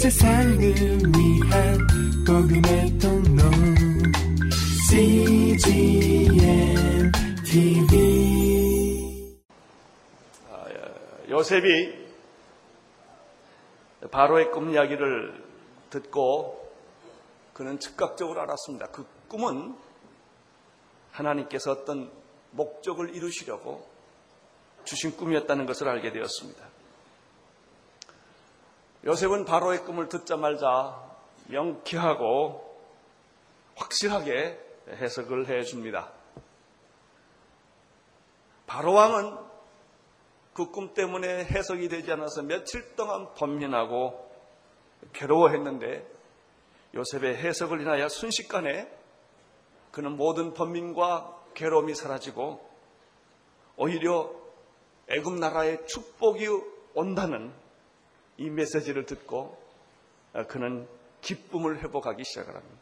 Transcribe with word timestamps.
세상을 0.00 0.58
위한 0.58 1.78
복음의 2.26 2.98
통로 2.98 3.42
CGM 4.88 6.32
TV 7.44 9.36
요셉이 11.28 12.08
바로의 14.10 14.50
꿈 14.52 14.70
이야기를 14.70 15.44
듣고 15.90 16.72
그는 17.52 17.78
즉각적으로 17.78 18.40
알았습니다. 18.40 18.86
그 18.86 19.06
꿈은 19.28 19.76
하나님께서 21.10 21.72
어떤 21.72 22.10
목적을 22.52 23.14
이루시려고 23.14 23.86
주신 24.84 25.14
꿈이었다는 25.14 25.66
것을 25.66 25.88
알게 25.88 26.10
되었습니다. 26.10 26.69
요셉은 29.04 29.44
바로의 29.44 29.84
꿈을 29.84 30.08
듣자마자 30.08 31.02
명쾌하고 31.46 32.68
확실하게 33.76 34.58
해석을 34.88 35.48
해 35.48 35.62
줍니다. 35.64 36.12
바로 38.66 38.92
왕은 38.92 39.50
그 40.52 40.70
꿈 40.70 40.92
때문에 40.92 41.44
해석이 41.46 41.88
되지 41.88 42.12
않아서 42.12 42.42
며칠 42.42 42.94
동안 42.94 43.32
번민하고 43.34 44.30
괴로워했는데 45.14 46.06
요셉의 46.94 47.36
해석을 47.36 47.80
인하여 47.80 48.08
순식간에 48.10 48.90
그는 49.90 50.16
모든 50.16 50.52
번민과 50.52 51.44
괴로움이 51.54 51.94
사라지고 51.94 52.68
오히려 53.76 54.30
애굽 55.08 55.38
나라의 55.38 55.86
축복이 55.86 56.46
온다는 56.92 57.54
이 58.40 58.48
메시지를 58.48 59.04
듣고 59.04 59.62
그는 60.48 60.88
기쁨을 61.20 61.82
회복하기 61.82 62.24
시작을 62.24 62.56
합니다. 62.56 62.80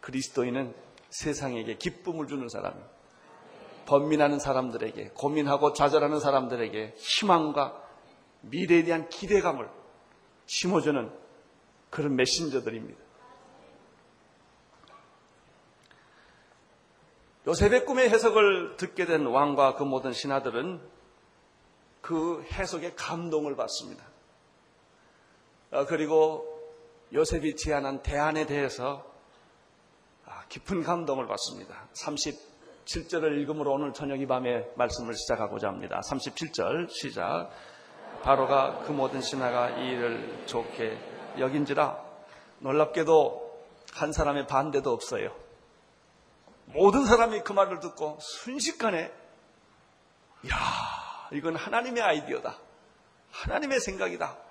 그리스도인은 0.00 0.72
세상에게 1.10 1.76
기쁨을 1.76 2.28
주는 2.28 2.48
사람입니다. 2.48 2.88
번민하는 3.86 4.38
사람들에게, 4.38 5.10
고민하고 5.14 5.72
좌절하는 5.72 6.20
사람들에게 6.20 6.94
희망과 6.96 7.82
미래에 8.42 8.84
대한 8.84 9.08
기대감을 9.08 9.68
심어주는 10.46 11.10
그런 11.90 12.14
메신저들입니다. 12.14 13.00
요셉의 17.48 17.86
꿈의 17.86 18.08
해석을 18.10 18.76
듣게 18.76 19.06
된 19.06 19.26
왕과 19.26 19.74
그 19.74 19.82
모든 19.82 20.12
신하들은 20.12 20.80
그 22.00 22.44
해석에 22.52 22.92
감동을 22.94 23.56
받습니다. 23.56 24.09
어, 25.72 25.86
그리고 25.86 26.46
요셉이 27.12 27.54
제안한 27.54 28.02
대안에 28.02 28.46
대해서 28.46 29.04
아, 30.26 30.44
깊은 30.48 30.82
감동을 30.82 31.28
받습니다. 31.28 31.88
37절을 31.94 33.40
읽음으로 33.42 33.72
오늘 33.72 33.92
저녁 33.92 34.20
이 34.20 34.26
밤에 34.26 34.68
말씀을 34.74 35.14
시작하고자 35.14 35.68
합니다. 35.68 36.00
37절 36.04 36.90
시작. 36.90 37.50
바로가 38.22 38.80
그 38.80 38.92
모든 38.92 39.20
신하가 39.20 39.78
이 39.78 39.92
일을 39.92 40.46
좋게 40.46 40.98
여긴지라 41.38 42.04
놀랍게도 42.58 43.64
한 43.94 44.12
사람의 44.12 44.48
반대도 44.48 44.92
없어요. 44.92 45.34
모든 46.66 47.06
사람이 47.06 47.42
그 47.42 47.52
말을 47.52 47.78
듣고 47.78 48.18
순식간에 48.20 49.04
야 50.48 51.28
이건 51.32 51.54
하나님의 51.54 52.02
아이디어다. 52.02 52.58
하나님의 53.30 53.80
생각이다. 53.80 54.49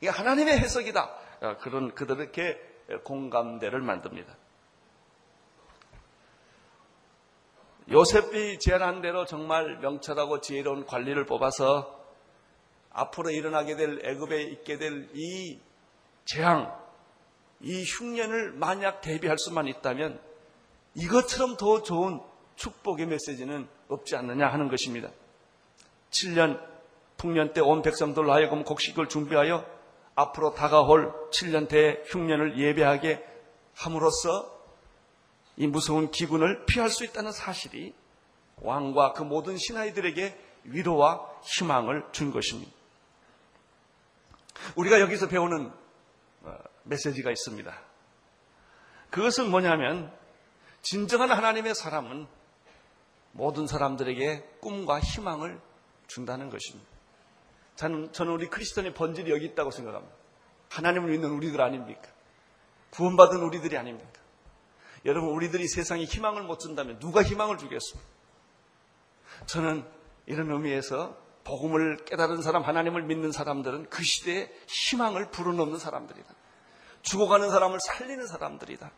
이게 0.00 0.10
하나님의 0.10 0.58
해석이다. 0.58 1.14
어, 1.42 1.56
그런 1.60 1.94
그들에게 1.94 2.60
공감대를 3.04 3.80
만듭니다. 3.80 4.34
요셉이 7.90 8.58
제안한 8.58 9.00
대로 9.00 9.24
정말 9.26 9.78
명철하고 9.78 10.40
지혜로운 10.40 10.86
관리를 10.86 11.24
뽑아서 11.24 11.94
앞으로 12.90 13.30
일어나게 13.30 13.76
될 13.76 14.00
애굽에 14.04 14.42
있게 14.42 14.78
될 14.78 15.08
이 15.14 15.60
재앙, 16.24 16.76
이 17.60 17.84
흉년을 17.84 18.52
만약 18.52 19.00
대비할 19.00 19.38
수만 19.38 19.68
있다면 19.68 20.20
이것처럼 20.94 21.56
더 21.56 21.82
좋은 21.82 22.20
축복의 22.56 23.06
메시지는 23.06 23.68
없지 23.88 24.16
않느냐 24.16 24.48
하는 24.48 24.68
것입니다. 24.68 25.08
7년 26.10 26.60
풍년 27.16 27.52
때 27.52 27.60
온 27.60 27.82
백성들로 27.82 28.32
하여금 28.32 28.64
곡식을 28.64 29.08
준비하여 29.08 29.64
앞으로 30.16 30.54
다가올 30.54 31.30
7년 31.30 31.68
대 31.68 32.02
흉년을 32.06 32.58
예배하게 32.58 33.24
함으로써 33.74 34.56
이 35.56 35.66
무서운 35.66 36.10
기근을 36.10 36.64
피할 36.66 36.90
수 36.90 37.04
있다는 37.04 37.32
사실이 37.32 37.94
왕과 38.56 39.12
그 39.12 39.22
모든 39.22 39.56
신하이들에게 39.56 40.44
위로와 40.64 41.30
희망을 41.42 42.04
준 42.12 42.32
것입니다. 42.32 42.72
우리가 44.74 45.00
여기서 45.00 45.28
배우는 45.28 45.70
어, 46.42 46.58
메시지가 46.84 47.30
있습니다. 47.30 47.78
그것은 49.10 49.50
뭐냐면 49.50 50.12
진정한 50.80 51.30
하나님의 51.30 51.74
사람은 51.74 52.26
모든 53.32 53.66
사람들에게 53.66 54.58
꿈과 54.60 55.00
희망을 55.00 55.60
준다는 56.06 56.48
것입니다. 56.48 56.95
저는, 57.76 58.12
저는 58.12 58.32
우리 58.32 58.48
크리스천의 58.48 58.94
본질이 58.94 59.30
여기 59.30 59.46
있다고 59.46 59.70
생각합니다. 59.70 60.14
하나님을 60.70 61.10
믿는 61.10 61.30
우리들 61.30 61.60
아닙니까? 61.60 62.02
구원받은 62.90 63.40
우리들이 63.42 63.76
아닙니까? 63.76 64.20
여러분, 65.04 65.30
우리들이 65.30 65.68
세상에 65.68 66.04
희망을 66.04 66.42
못 66.42 66.58
준다면 66.58 66.98
누가 66.98 67.22
희망을 67.22 67.58
주겠습니까? 67.58 68.08
저는 69.46 69.84
이런 70.26 70.50
의미에서 70.50 71.16
복음을 71.44 72.04
깨달은 72.04 72.42
사람, 72.42 72.62
하나님을 72.62 73.02
믿는 73.02 73.30
사람들은 73.30 73.88
그 73.88 74.02
시대에 74.02 74.50
희망을 74.66 75.30
불어넣는 75.30 75.78
사람들이다. 75.78 76.34
죽어가는 77.02 77.50
사람을 77.50 77.78
살리는 77.78 78.26
사람들이다. 78.26 78.90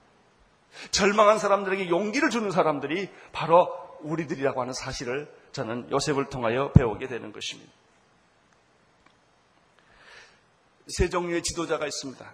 절망한 0.90 1.38
사람들에게 1.38 1.90
용기를 1.90 2.30
주는 2.30 2.50
사람들이 2.50 3.10
바로 3.32 3.68
우리들이라고 4.00 4.60
하는 4.62 4.72
사실을 4.72 5.30
저는 5.52 5.90
요셉을 5.90 6.30
통하여 6.30 6.72
배우게 6.72 7.08
되는 7.08 7.32
것입니다. 7.32 7.70
세 10.88 11.08
종류의 11.08 11.42
지도자가 11.42 11.86
있습니다. 11.86 12.32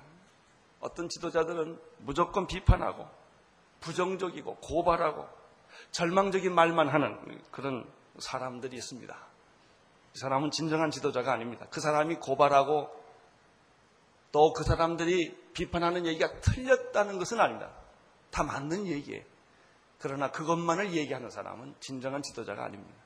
어떤 0.80 1.08
지도자들은 1.08 1.78
무조건 1.98 2.46
비판하고 2.46 3.08
부정적이고 3.80 4.56
고발하고 4.56 5.26
절망적인 5.90 6.54
말만 6.54 6.88
하는 6.88 7.42
그런 7.50 7.84
사람들이 8.18 8.76
있습니다. 8.76 9.16
이 10.14 10.18
사람은 10.18 10.50
진정한 10.50 10.90
지도자가 10.90 11.32
아닙니다. 11.32 11.66
그 11.70 11.80
사람이 11.80 12.16
고발하고 12.16 13.04
또 14.30 14.52
그 14.52 14.64
사람들이 14.64 15.32
비판하는 15.52 16.06
얘기가 16.06 16.40
틀렸다는 16.40 17.18
것은 17.18 17.38
아닙니다. 17.40 17.70
다 18.30 18.42
맞는 18.42 18.86
얘기예요. 18.86 19.22
그러나 19.98 20.30
그것만을 20.32 20.92
얘기하는 20.92 21.30
사람은 21.30 21.76
진정한 21.78 22.20
지도자가 22.20 22.64
아닙니다. 22.64 23.03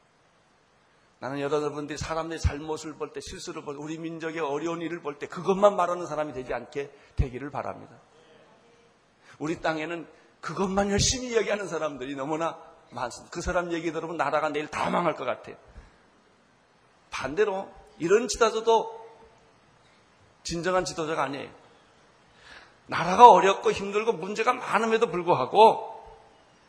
나는 1.20 1.40
여러분들이 1.40 1.98
사람들의 1.98 2.40
잘못을 2.40 2.94
볼 2.94 3.12
때, 3.12 3.20
실수를 3.20 3.62
볼 3.62 3.74
때, 3.74 3.82
우리 3.82 3.98
민족의 3.98 4.40
어려운 4.40 4.80
일을 4.82 5.02
볼 5.02 5.18
때 5.18 5.26
그것만 5.26 5.74
말하는 5.74 6.06
사람이 6.06 6.32
되지 6.32 6.54
않게 6.54 6.92
되기를 7.16 7.50
바랍니다. 7.50 7.96
우리 9.38 9.60
땅에는 9.60 10.06
그것만 10.40 10.90
열심히 10.90 11.36
얘기하는 11.36 11.66
사람들이 11.66 12.14
너무나 12.14 12.56
많습니다. 12.90 13.32
그 13.32 13.40
사람 13.40 13.72
얘기 13.72 13.92
들으면 13.92 14.16
나라가 14.16 14.48
내일 14.48 14.68
다 14.68 14.90
망할 14.90 15.14
것 15.14 15.24
같아요. 15.24 15.56
반대로 17.10 17.68
이런 17.98 18.28
지도자도 18.28 18.98
진정한 20.44 20.84
지도자가 20.84 21.24
아니에요. 21.24 21.50
나라가 22.86 23.30
어렵고 23.30 23.72
힘들고 23.72 24.12
문제가 24.12 24.52
많음에도 24.52 25.10
불구하고 25.10 25.98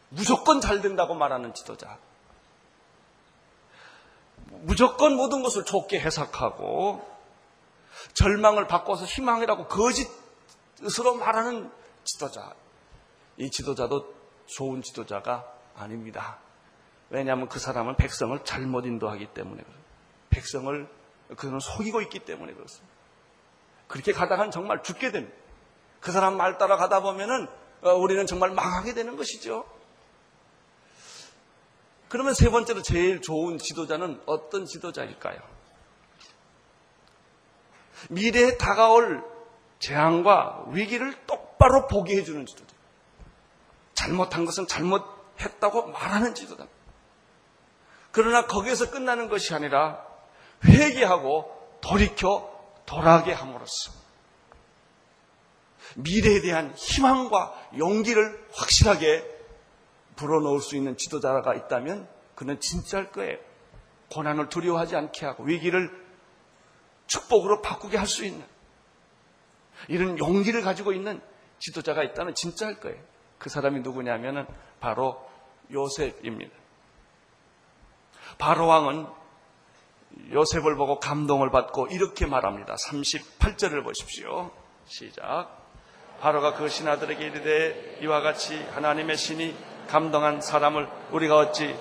무조건 0.10 0.60
잘 0.60 0.82
된다고 0.82 1.14
말하는 1.14 1.54
지도자. 1.54 1.98
무조건 4.62 5.16
모든 5.16 5.42
것을 5.42 5.66
좋게 5.66 6.00
해석하고 6.00 7.08
절망을 8.14 8.68
바꿔서 8.68 9.06
희망이라고 9.06 9.68
거짓으로 9.68 11.16
말하는 11.16 11.72
지도자. 12.04 12.54
이 13.38 13.50
지도자도 13.50 14.14
좋은 14.46 14.82
지도자가 14.82 15.46
아닙니다. 15.76 16.40
왜냐하면 17.10 17.48
그 17.48 17.60
사람은 17.60 17.96
백성을 17.96 18.38
잘못 18.44 18.86
인도하기 18.86 19.28
때문에 19.34 19.62
그래요. 19.64 19.80
백성을 20.30 20.88
그는 21.38 21.60
속이고 21.60 22.02
있기 22.02 22.20
때문에 22.20 22.54
그렇습니다. 22.54 22.94
그렇게 23.88 24.12
가다가는 24.12 24.52
정말 24.52 24.84
죽게 24.84 25.12
됩니다. 25.12 25.36
그 26.00 26.12
사람 26.12 26.38
말 26.38 26.58
따라 26.58 26.78
가다 26.78 27.02
보면은 27.02 27.48
어, 27.82 27.94
우리는 27.94 28.26
정말 28.26 28.52
망하게 28.52 28.94
되는 28.94 29.16
것이죠. 29.16 29.66
그러면 32.10 32.34
세 32.34 32.50
번째로 32.50 32.82
제일 32.82 33.22
좋은 33.22 33.60
지도자는 33.60 34.22
어떤 34.26 34.66
지도자일까요? 34.66 35.40
미래에 38.10 38.58
다가올 38.58 39.24
재앙과 39.78 40.66
위기를 40.70 41.16
똑바로 41.26 41.88
보게 41.88 42.18
해주는 42.18 42.46
지도자. 42.46 42.74
잘못한 43.94 44.46
것은 44.46 44.68
잘못했다고 44.68 45.88
말하는 45.88 46.34
지도자. 46.34 46.68
그러나 48.12 48.48
거기에서 48.48 48.90
끝나는 48.90 49.30
것이 49.30 49.54
아니라 49.54 50.04
회개하고 50.66 51.78
돌이켜 51.82 52.52
돌아가게 52.86 53.34
함으로써 53.34 53.92
미래에 55.96 56.42
대한 56.42 56.74
희망과 56.76 57.70
용기를 57.78 58.48
확실하게 58.54 59.39
불어넣을 60.20 60.60
수 60.60 60.76
있는 60.76 60.98
지도자가 60.98 61.54
있다면 61.54 62.08
그는 62.36 62.60
진짜일 62.60 63.10
거예요. 63.12 63.38
고난을 64.12 64.50
두려워하지 64.50 64.96
않게 64.96 65.26
하고 65.26 65.44
위기를 65.44 65.90
축복으로 67.08 67.62
바꾸게 67.62 67.98
할 67.98 68.06
수 68.06 68.26
있는 68.26 68.46
이런 69.88 70.20
용기를 70.20 70.62
가지고 70.62 70.92
있는 70.92 71.22
지도자가 71.60 72.04
있다면 72.04 72.36
진짜일 72.36 72.80
거예요. 72.80 73.02
그 73.38 73.50
사람이 73.50 73.80
누구냐면은 73.80 74.46
바로 74.82 75.26
요셉입니다. 75.72 76.54
바로 78.38 78.68
왕은 78.68 79.08
요셉을 80.34 80.76
보고 80.76 81.00
감동을 81.00 81.50
받고 81.50 81.88
이렇게 81.88 82.26
말합니다. 82.26 82.76
38절을 82.76 83.84
보십시오. 83.84 84.52
시작. 84.86 85.58
바로가 86.20 86.56
그 86.56 86.68
신하들에게 86.68 87.26
이르되 87.26 88.00
이와 88.02 88.22
같이 88.22 88.62
하나님의 88.64 89.16
신이 89.16 89.56
감동한 89.90 90.40
사람을 90.40 90.88
우리가 91.12 91.38
어찌 91.38 91.76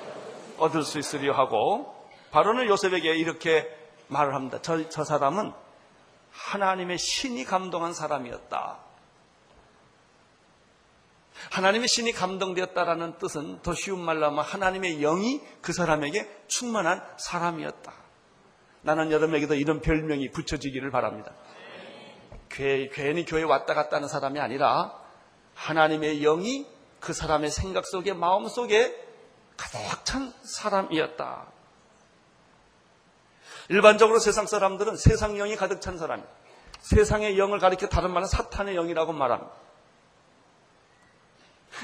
얻을 0.57 0.83
수 0.83 0.99
있으려 0.99 1.35
하고 1.35 1.95
바로는 2.31 2.67
요셉에게 2.67 3.15
이렇게 3.15 3.69
말을 4.09 4.35
합니다. 4.35 4.59
저, 4.63 4.89
저 4.89 5.05
사람은 5.05 5.53
하나님의 6.33 6.99
신이 6.99 7.45
감동한 7.45 7.93
사람이었다. 7.93 8.79
하나님의 11.51 11.89
신이 11.89 12.13
감동되었다라는 12.13 13.19
뜻은 13.19 13.63
더 13.63 13.75
쉬운 13.75 14.01
말로 14.01 14.27
하면 14.27 14.45
하나님의 14.45 15.01
영이 15.01 15.41
그 15.61 15.73
사람에게 15.73 16.29
충만한 16.49 17.03
사람이었다. 17.17 17.93
나는 18.83 19.13
여러분에게도 19.13 19.55
이런 19.55 19.81
별명이 19.81 20.31
붙여지기를 20.31 20.91
바랍니다. 20.91 21.33
괜히 22.49 23.25
교회 23.25 23.43
왔다 23.43 23.75
갔다 23.75 23.97
하는 23.97 24.09
사람이 24.09 24.41
아니라 24.41 24.93
하나님의 25.55 26.21
영이 26.21 26.78
그 27.01 27.13
사람의 27.13 27.51
생각 27.51 27.87
속에 27.87 28.13
마음 28.13 28.49
속에 28.49 29.07
가득 29.57 30.05
찬 30.05 30.33
사람이었다. 30.43 31.47
일반적으로 33.71 34.19
세상 34.19 34.47
사람들은 34.47 34.97
세상 34.97 35.37
영이 35.37 35.57
가득 35.57 35.81
찬 35.81 35.99
사람, 35.99 36.25
세상의 36.81 37.39
영을 37.39 37.59
가리켜 37.59 37.89
다른 37.89 38.13
말은 38.13 38.27
사탄의 38.27 38.75
영이라고 38.75 39.13
말합니다. 39.13 39.53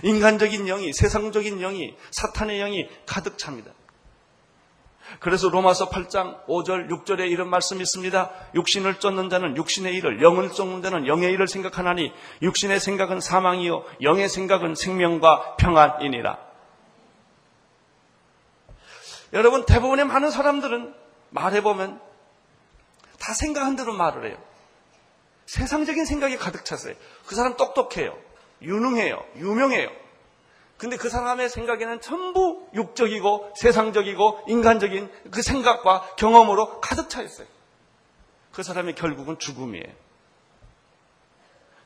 인간적인 0.02 0.64
영이, 0.66 0.92
세상적인 0.92 1.58
영이, 1.58 1.96
사탄의 2.10 2.58
영이 2.58 2.88
가득 3.06 3.38
찹니다. 3.38 3.70
그래서 5.20 5.48
로마서 5.48 5.90
8장 5.90 6.44
5절, 6.46 6.88
6절에 6.90 7.30
이런 7.30 7.48
말씀이 7.48 7.80
있습니다. 7.80 8.30
육신을 8.54 9.00
쫓는 9.00 9.28
자는 9.30 9.56
육신의 9.56 9.94
일을, 9.96 10.22
영을 10.22 10.50
쫓는 10.50 10.82
자는 10.82 11.06
영의 11.06 11.32
일을 11.32 11.48
생각하나니 11.48 12.12
육신의 12.42 12.80
생각은 12.80 13.20
사망이요, 13.20 13.84
영의 14.02 14.28
생각은 14.28 14.74
생명과 14.74 15.56
평안이니라. 15.56 16.38
여러분, 19.32 19.66
대부분의 19.66 20.06
많은 20.06 20.30
사람들은 20.30 20.94
말해보면 21.30 22.00
다 23.18 23.34
생각한 23.34 23.76
대로 23.76 23.92
말을 23.92 24.28
해요. 24.28 24.36
세상적인 25.46 26.04
생각이 26.04 26.36
가득 26.36 26.64
찼어요. 26.64 26.94
그 27.26 27.34
사람 27.34 27.56
똑똑해요. 27.56 28.16
유능해요. 28.62 29.22
유명해요. 29.36 30.03
근데 30.76 30.96
그 30.96 31.08
사람의 31.08 31.48
생각에는 31.48 32.00
전부 32.00 32.68
육적이고 32.74 33.52
세상적이고 33.56 34.44
인간적인 34.48 35.10
그 35.30 35.42
생각과 35.42 36.16
경험으로 36.16 36.80
가득 36.80 37.08
차 37.08 37.22
있어요. 37.22 37.46
그 38.52 38.62
사람의 38.62 38.94
결국은 38.94 39.38
죽음이에요. 39.38 39.86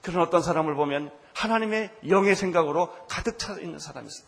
그런 0.03 0.23
어떤 0.23 0.43
사람을 0.43 0.75
보면 0.75 1.11
하나님의 1.35 1.91
영의 2.09 2.35
생각으로 2.35 2.95
가득 3.09 3.39
차 3.39 3.55
있는 3.55 3.79
사람이 3.79 4.07
있어요. 4.07 4.27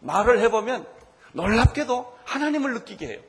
말을 0.00 0.40
해보면 0.40 0.86
놀랍게도 1.32 2.18
하나님을 2.24 2.74
느끼게 2.74 3.06
해요. 3.06 3.20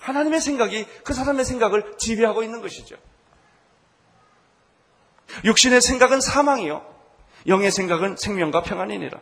하나님의 0.00 0.40
생각이 0.40 0.86
그 1.02 1.14
사람의 1.14 1.44
생각을 1.44 1.96
지배하고 1.96 2.42
있는 2.42 2.60
것이죠. 2.60 2.96
육신의 5.44 5.80
생각은 5.80 6.20
사망이요. 6.20 6.84
영의 7.46 7.70
생각은 7.70 8.16
생명과 8.16 8.62
평안이니라. 8.62 9.20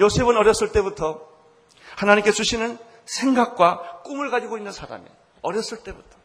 요셉은 0.00 0.36
어렸을 0.36 0.72
때부터 0.72 1.26
하나님께 1.96 2.32
주시는 2.32 2.78
생각과 3.04 4.02
꿈을 4.02 4.30
가지고 4.30 4.58
있는 4.58 4.72
사람이에요. 4.72 5.10
어렸을 5.42 5.82
때부터. 5.82 6.16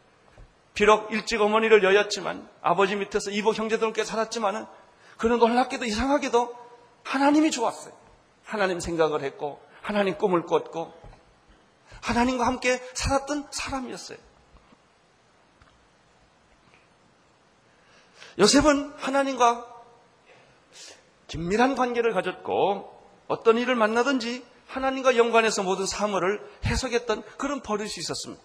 비록 0.74 1.12
일찍 1.12 1.40
어머니를 1.40 1.84
여였지만 1.84 2.48
아버지 2.60 2.96
밑에서 2.96 3.30
이복 3.30 3.56
형제들과 3.58 4.04
살았지만은 4.04 4.66
그는 5.18 5.38
놀랍게도 5.38 5.84
이상하게도 5.84 6.56
하나님이 7.04 7.50
좋았어요. 7.50 7.94
하나님 8.44 8.80
생각을 8.80 9.22
했고 9.22 9.60
하나님 9.80 10.16
꿈을 10.16 10.42
꿨고 10.42 10.92
하나님과 12.00 12.46
함께 12.46 12.82
살았던 12.94 13.48
사람이었어요. 13.50 14.18
요셉은 18.38 18.94
하나님과 18.96 19.66
긴밀한 21.28 21.76
관계를 21.76 22.12
가졌고 22.12 22.91
어떤 23.32 23.56
일을 23.56 23.76
만나든지 23.76 24.44
하나님과 24.66 25.16
연관해서 25.16 25.62
모든 25.62 25.86
사물을 25.86 26.40
해석했던 26.66 27.22
그런 27.38 27.62
버릇이 27.62 27.88
있었습니다. 27.98 28.42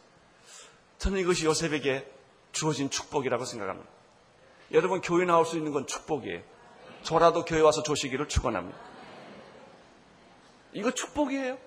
저는 0.98 1.20
이것이 1.20 1.46
요셉에게 1.46 2.10
주어진 2.54 2.90
축복이라고 2.90 3.44
생각합니다. 3.44 3.90
여러분 4.72 5.02
교회 5.02 5.26
나올 5.26 5.46
수 5.46 5.58
있는 5.58 5.74
건 5.74 5.88
축복이에요. 5.88 6.42
저라도 7.04 7.44
교회 7.44 7.60
와서 7.60 7.84
조시기를 7.84 8.30
축원합니다. 8.30 8.78
이거 10.72 10.92
축복이에요. 10.92 11.58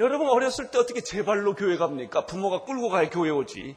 여러분 0.00 0.28
어렸을 0.28 0.72
때 0.72 0.78
어떻게 0.78 1.02
제 1.02 1.24
발로 1.24 1.54
교회 1.54 1.76
갑니까? 1.76 2.26
부모가 2.26 2.64
끌고 2.64 2.88
가야 2.88 3.10
교회 3.10 3.30
오지. 3.30 3.76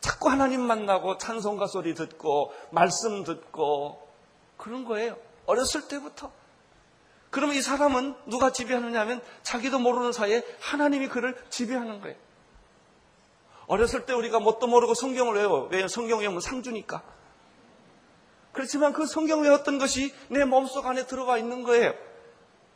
자꾸 0.00 0.30
하나님 0.30 0.62
만나고 0.62 1.18
찬송가 1.18 1.66
소리 1.66 1.94
듣고 1.94 2.52
말씀 2.70 3.24
듣고 3.24 4.08
그런 4.56 4.86
거예요. 4.86 5.18
어렸을 5.44 5.86
때부터. 5.88 6.32
그러면 7.32 7.56
이 7.56 7.62
사람은 7.62 8.14
누가 8.26 8.52
지배하느냐 8.52 9.00
하면 9.00 9.22
자기도 9.42 9.78
모르는 9.78 10.12
사이에 10.12 10.44
하나님이 10.60 11.08
그를 11.08 11.34
지배하는 11.48 12.02
거예요. 12.02 12.14
어렸을 13.66 14.04
때 14.04 14.12
우리가 14.12 14.38
뭣도 14.38 14.66
모르고 14.66 14.92
성경을 14.92 15.36
외워. 15.36 15.66
왜 15.70 15.88
성경 15.88 16.20
외우면 16.20 16.40
상 16.40 16.62
주니까. 16.62 17.02
그렇지만 18.52 18.92
그 18.92 19.06
성경 19.06 19.40
외웠던 19.40 19.78
것이 19.78 20.14
내 20.28 20.44
몸속 20.44 20.84
안에 20.84 21.06
들어가 21.06 21.38
있는 21.38 21.62
거예요. 21.62 21.94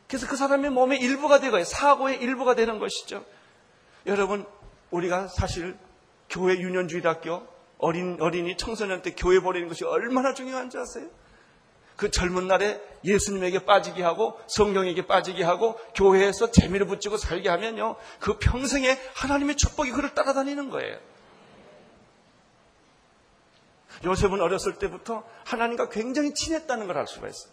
그래서 0.08 0.26
그 0.26 0.36
사람의 0.36 0.70
몸의 0.70 1.00
일부가 1.00 1.38
되고요. 1.38 1.64
사고의 1.64 2.22
일부가 2.22 2.54
되는 2.54 2.78
것이죠. 2.78 3.26
여러분, 4.06 4.46
우리가 4.90 5.28
사실 5.28 5.76
교회 6.30 6.54
유년주일학교 6.54 7.46
어린, 7.76 8.16
어린이 8.20 8.56
청소년 8.56 9.02
때 9.02 9.14
교회 9.14 9.38
보내는 9.38 9.68
것이 9.68 9.84
얼마나 9.84 10.32
중요한지 10.32 10.78
아세요? 10.78 11.10
그 11.96 12.10
젊은 12.10 12.46
날에 12.46 12.80
예수님에게 13.04 13.64
빠지게 13.64 14.02
하고 14.02 14.38
성령에게 14.48 15.06
빠지게 15.06 15.42
하고 15.44 15.78
교회에서 15.94 16.50
재미를 16.50 16.86
붙이고 16.86 17.16
살게 17.16 17.48
하면요. 17.48 17.96
그 18.20 18.38
평생에 18.38 18.98
하나님의 19.14 19.56
축복이 19.56 19.90
그를 19.92 20.14
따라다니는 20.14 20.70
거예요. 20.70 20.98
요셉은 24.04 24.40
어렸을 24.40 24.74
때부터 24.78 25.24
하나님과 25.44 25.88
굉장히 25.88 26.34
친했다는 26.34 26.86
걸 26.86 26.96
알 26.98 27.06
수가 27.06 27.28
있어요. 27.28 27.50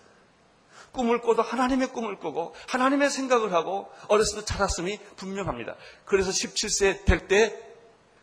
꿈을 0.92 1.22
꿔도 1.22 1.42
하나님의 1.42 1.88
꿈을 1.88 2.18
꾸고 2.20 2.54
하나님의 2.68 3.10
생각을 3.10 3.52
하고 3.54 3.92
어렸을 4.10 4.40
때 4.40 4.46
자랐음이 4.46 5.00
분명합니다. 5.16 5.76
그래서 6.06 6.30
17세 6.32 7.06
될 7.06 7.28
때 7.28 7.58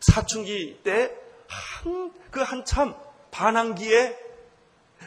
사춘기 0.00 0.80
때 0.84 1.10
한, 1.48 2.12
그 2.30 2.40
한참 2.40 2.94
반항기에 3.32 4.16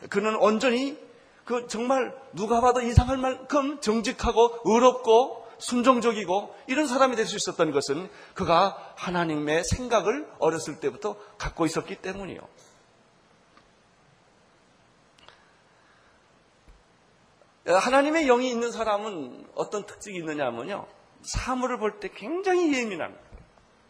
그는 0.09 0.35
온전히 0.35 0.97
그 1.45 1.67
정말 1.67 2.15
누가 2.33 2.61
봐도 2.61 2.81
이상할 2.81 3.17
만큼 3.17 3.79
정직하고 3.81 4.59
의롭고 4.65 5.43
순종적이고 5.57 6.55
이런 6.67 6.87
사람이 6.87 7.15
될 7.15 7.25
수 7.25 7.35
있었던 7.37 7.71
것은 7.71 8.09
그가 8.33 8.93
하나님의 8.97 9.63
생각을 9.63 10.27
어렸을 10.39 10.79
때부터 10.79 11.15
갖고 11.37 11.65
있었기 11.65 11.97
때문이요. 11.97 12.41
하나님의 17.65 18.25
영이 18.25 18.49
있는 18.49 18.71
사람은 18.71 19.47
어떤 19.55 19.85
특징이 19.85 20.17
있느냐면요. 20.17 20.85
사물을 21.21 21.77
볼 21.79 21.99
때 21.99 22.09
굉장히 22.09 22.73
예민합니다. 22.75 23.23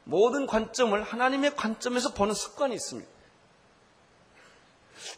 모든 0.04 0.46
관점을 0.46 1.02
하나님의 1.02 1.56
관점에서 1.56 2.14
보는 2.14 2.36
습관이 2.36 2.76
있습니다. 2.76 3.10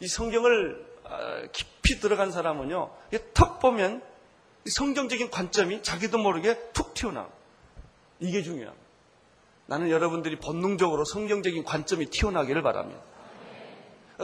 이 0.00 0.08
성경을 0.08 0.86
아, 1.04 1.42
깊이 1.52 2.00
들어간 2.00 2.32
사람은요, 2.32 2.90
턱 3.32 3.60
보면 3.60 4.02
이 4.66 4.70
성경적인 4.70 5.30
관점이 5.30 5.82
자기도 5.82 6.18
모르게 6.18 6.72
툭 6.72 6.94
튀어나와. 6.94 7.28
이게 8.18 8.42
중요합니다. 8.42 8.86
나는 9.66 9.90
여러분들이 9.90 10.36
본능적으로 10.38 11.04
성경적인 11.04 11.64
관점이 11.64 12.06
튀어나기를 12.06 12.62
바랍니다. 12.62 13.00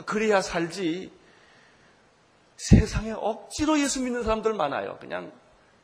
그래야 0.06 0.40
살지 0.40 1.12
세상에 2.56 3.12
억지로 3.12 3.78
예수 3.80 4.00
믿는 4.02 4.22
사람들 4.22 4.54
많아요. 4.54 4.98
그냥 5.00 5.32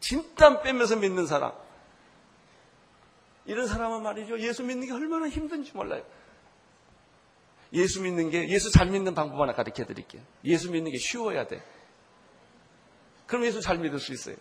진땀 0.00 0.62
빼면서 0.62 0.97
믿는 0.97 1.26
사람. 1.26 1.52
이런 3.47 3.66
사람은 3.66 4.02
말이죠. 4.02 4.38
예수 4.40 4.62
믿는 4.62 4.87
게 4.87 4.92
얼마나 4.92 5.28
힘든지 5.28 5.73
몰라요. 5.75 6.02
예수 7.73 8.01
믿는 8.03 8.31
게, 8.31 8.49
예수 8.49 8.71
잘 8.71 8.87
믿는 8.87 9.15
방법 9.15 9.41
하나 9.41 9.53
가르쳐 9.53 9.85
드릴게요. 9.85 10.23
예수 10.45 10.71
믿는 10.71 10.91
게 10.91 10.99
쉬워야 10.99 11.47
돼. 11.47 11.63
그럼 13.27 13.45
예수 13.45 13.61
잘 13.61 13.79
믿을 13.79 13.99
수 13.99 14.13
있어요. 14.13 14.37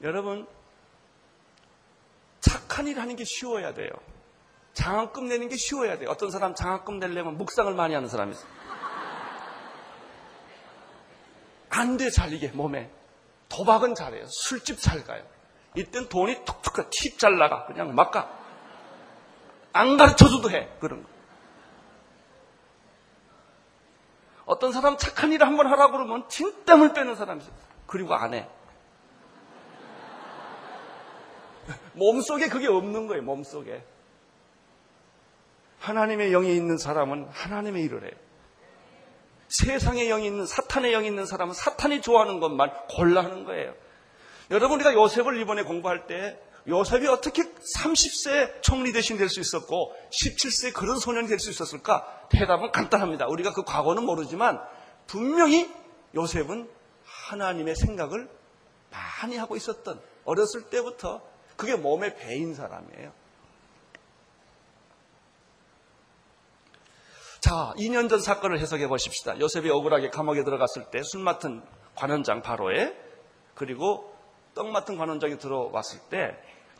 여러분, 0.00 0.46
착한 2.40 2.88
일 2.88 2.98
하는 2.98 3.14
게 3.14 3.24
쉬워야 3.24 3.74
돼요. 3.74 3.90
장학금 4.72 5.28
내는 5.28 5.48
게 5.48 5.56
쉬워야 5.56 5.98
돼요. 5.98 6.08
어떤 6.10 6.30
사람 6.30 6.54
장학금 6.54 6.98
내려면 6.98 7.36
묵상을 7.36 7.72
많이 7.74 7.94
하는 7.94 8.08
사람이 8.08 8.32
있어요. 8.32 8.50
안 11.68 11.96
돼, 11.98 12.10
잘 12.10 12.32
이게, 12.32 12.48
몸에. 12.48 12.90
도박은 13.48 13.94
잘해요. 13.94 14.24
술집 14.26 14.78
잘 14.80 15.04
가요. 15.04 15.22
이땐 15.76 16.08
돈이 16.08 16.44
툭툭 16.44 16.90
팁잘 16.90 17.36
나가. 17.38 17.66
그냥 17.66 17.94
막 17.94 18.10
가. 18.10 18.41
안 19.72 19.96
가르쳐줘도 19.96 20.50
해. 20.50 20.68
그런 20.80 21.02
거. 21.02 21.08
어떤 24.44 24.72
사람 24.72 24.96
착한 24.96 25.32
일을 25.32 25.46
한번 25.46 25.66
하라고 25.66 25.92
그러면 25.92 26.28
진땀을 26.28 26.92
빼는 26.92 27.16
사람이 27.16 27.42
있어요. 27.42 27.54
그리고 27.86 28.14
안 28.14 28.34
해. 28.34 28.48
몸속에 31.94 32.48
그게 32.48 32.68
없는 32.68 33.06
거예요, 33.06 33.22
몸속에. 33.22 33.84
하나님의 35.78 36.30
영이 36.30 36.54
있는 36.54 36.78
사람은 36.78 37.28
하나님의 37.30 37.82
일을 37.84 38.04
해요. 38.04 38.12
세상의 39.48 40.08
영이 40.08 40.26
있는, 40.26 40.46
사탄의 40.46 40.92
영이 40.92 41.06
있는 41.08 41.26
사람은 41.26 41.54
사탄이 41.54 42.00
좋아하는 42.00 42.40
것만 42.40 42.72
골라 42.88 43.22
하는 43.22 43.44
거예요. 43.44 43.74
여러분, 44.50 44.76
우리가 44.76 44.94
요셉을 44.94 45.40
이번에 45.40 45.62
공부할 45.62 46.06
때 46.06 46.38
요셉이 46.68 47.08
어떻게 47.08 47.42
30세 47.42 48.62
총리 48.62 48.92
대신 48.92 49.16
될 49.16 49.28
수 49.28 49.40
있었고 49.40 49.94
17세 50.10 50.72
그런 50.72 50.98
소년이 50.98 51.26
될 51.28 51.38
수 51.40 51.50
있었을까? 51.50 52.26
대답은 52.30 52.70
간단합니다. 52.72 53.26
우리가 53.26 53.52
그 53.52 53.64
과거는 53.64 54.04
모르지만 54.04 54.60
분명히 55.06 55.68
요셉은 56.14 56.68
하나님의 57.04 57.74
생각을 57.74 58.28
많이 58.90 59.36
하고 59.36 59.56
있었던 59.56 60.00
어렸을 60.24 60.70
때부터 60.70 61.20
그게 61.56 61.74
몸에 61.74 62.14
배인 62.14 62.54
사람이에요. 62.54 63.12
자, 67.40 67.72
2년 67.76 68.08
전 68.08 68.20
사건을 68.20 68.60
해석해 68.60 68.86
보십시다. 68.86 69.38
요셉이 69.40 69.68
억울하게 69.68 70.10
감옥에 70.10 70.44
들어갔을 70.44 70.90
때 70.90 71.02
술 71.02 71.22
맡은 71.22 71.62
관원장 71.96 72.40
바로에 72.40 72.94
그리고 73.54 74.14
떡 74.54 74.68
맡은 74.68 74.96
관원장이 74.96 75.38
들어왔을 75.38 75.98
때 76.08 76.36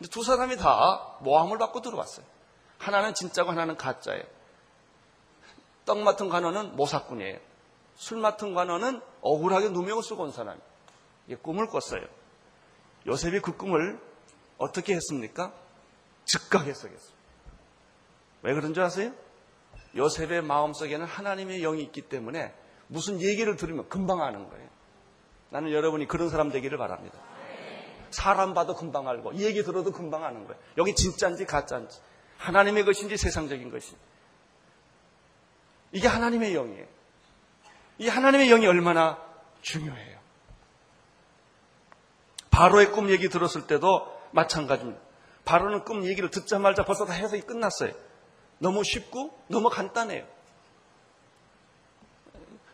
두 0.09 0.23
사람이 0.23 0.57
다 0.57 1.17
모함을 1.21 1.59
받고 1.59 1.81
들어왔어요. 1.81 2.25
하나는 2.79 3.15
진짜고 3.15 3.51
하나는 3.51 3.77
가짜예요. 3.77 4.25
떡 5.85 5.99
맡은 5.99 6.29
관원은 6.29 6.77
모사꾼이에요. 6.77 7.39
술 7.95 8.19
맡은 8.19 8.55
관원은 8.55 9.01
억울하게 9.21 9.69
누명을 9.71 10.03
쓰고 10.03 10.25
온 10.25 10.33
사람이에요. 10.33 10.63
꿈을 11.43 11.69
꿨어요. 11.69 12.03
요셉이 13.07 13.41
그 13.41 13.57
꿈을 13.57 14.01
어떻게 14.59 14.95
했습니까? 14.95 15.53
즉각 16.25 16.67
해석했어요. 16.67 17.13
왜 18.43 18.55
그런 18.55 18.75
줄 18.75 18.83
아세요? 18.83 19.13
요셉의 19.97 20.43
마음속에는 20.43 21.05
하나님의 21.05 21.61
영이 21.61 21.83
있기 21.83 22.03
때문에 22.03 22.55
무슨 22.87 23.21
얘기를 23.21 23.57
들으면 23.57 23.89
금방 23.89 24.23
아는 24.23 24.49
거예요. 24.49 24.69
나는 25.51 25.73
여러분이 25.73 26.09
그런 26.09 26.31
사람 26.31 26.51
되기를 26.51 26.79
바랍니다. 26.79 27.19
사람 28.13 28.55
봐도 28.55 28.75
금방 28.75 29.09
알고 29.09 29.35
얘기 29.37 29.63
들어도 29.63 29.93
금방 29.93 30.25
아는 30.25 30.47
거예요. 30.47 30.61
여기 30.79 30.95
진짜인지 30.95 31.47
가짜인지 31.47 31.99
하나님의 32.39 32.85
것인지 32.85 33.17
세상적인 33.17 33.71
것인지 33.71 33.97
이게 35.93 36.09
하나님의 36.09 36.53
영이에요. 36.55 36.87
이 37.99 38.09
하나님의 38.09 38.49
영이 38.49 38.67
얼마나 38.67 39.19
중요해요. 39.61 40.19
바로의 42.51 42.93
꿈 42.93 43.11
얘기 43.11 43.29
들었을 43.29 43.67
때도 43.67 44.21
마찬가지입니다. 44.33 45.01
바로는 45.45 45.85
꿈 45.85 46.05
얘기를 46.05 46.31
듣자마자 46.31 46.85
벌써 46.85 47.05
다 47.05 47.13
해석이 47.13 47.43
끝났어요. 47.43 47.93
너무 48.59 48.85
쉽고 48.85 49.37
너무 49.49 49.69
간단해요. 49.69 50.25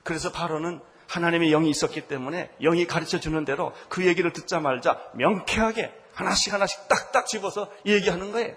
그래서 0.03 0.33
바로는 0.33 0.81
하나님의 1.09 1.51
영이 1.51 1.71
있었기 1.71 2.03
때문에 2.03 2.51
영이 2.61 2.87
가르쳐 2.87 3.19
주는 3.19 3.45
대로 3.45 3.73
그 3.89 4.07
얘기를 4.07 4.33
듣자 4.33 4.61
말자 4.61 5.11
명쾌하게 5.15 5.93
하나씩 6.15 6.53
하나씩 6.53 6.87
딱딱 6.89 7.27
집어서 7.27 7.71
얘기하는 7.87 8.31
거예요. 8.33 8.55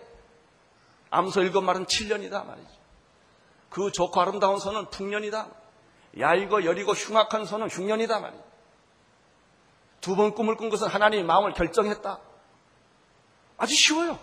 암소 1.09 1.41
일곱 1.41 1.61
말은 1.61 1.85
7년이다 1.85 2.45
말이죠. 2.45 2.69
그 3.69 3.91
좋고 3.91 4.19
아름다운 4.19 4.59
손은 4.59 4.89
풍년이다. 4.89 5.47
야이고 6.19 6.65
여리고 6.65 6.91
흉악한 6.93 7.45
손은 7.45 7.69
흉년이다 7.69 8.19
말이죠. 8.19 8.43
두 10.01 10.15
번 10.15 10.33
꿈을 10.33 10.55
꾼 10.57 10.69
것은 10.69 10.87
하나님의 10.87 11.23
마음을 11.25 11.53
결정했다. 11.53 12.19
아주 13.57 13.75
쉬워요. 13.75 14.19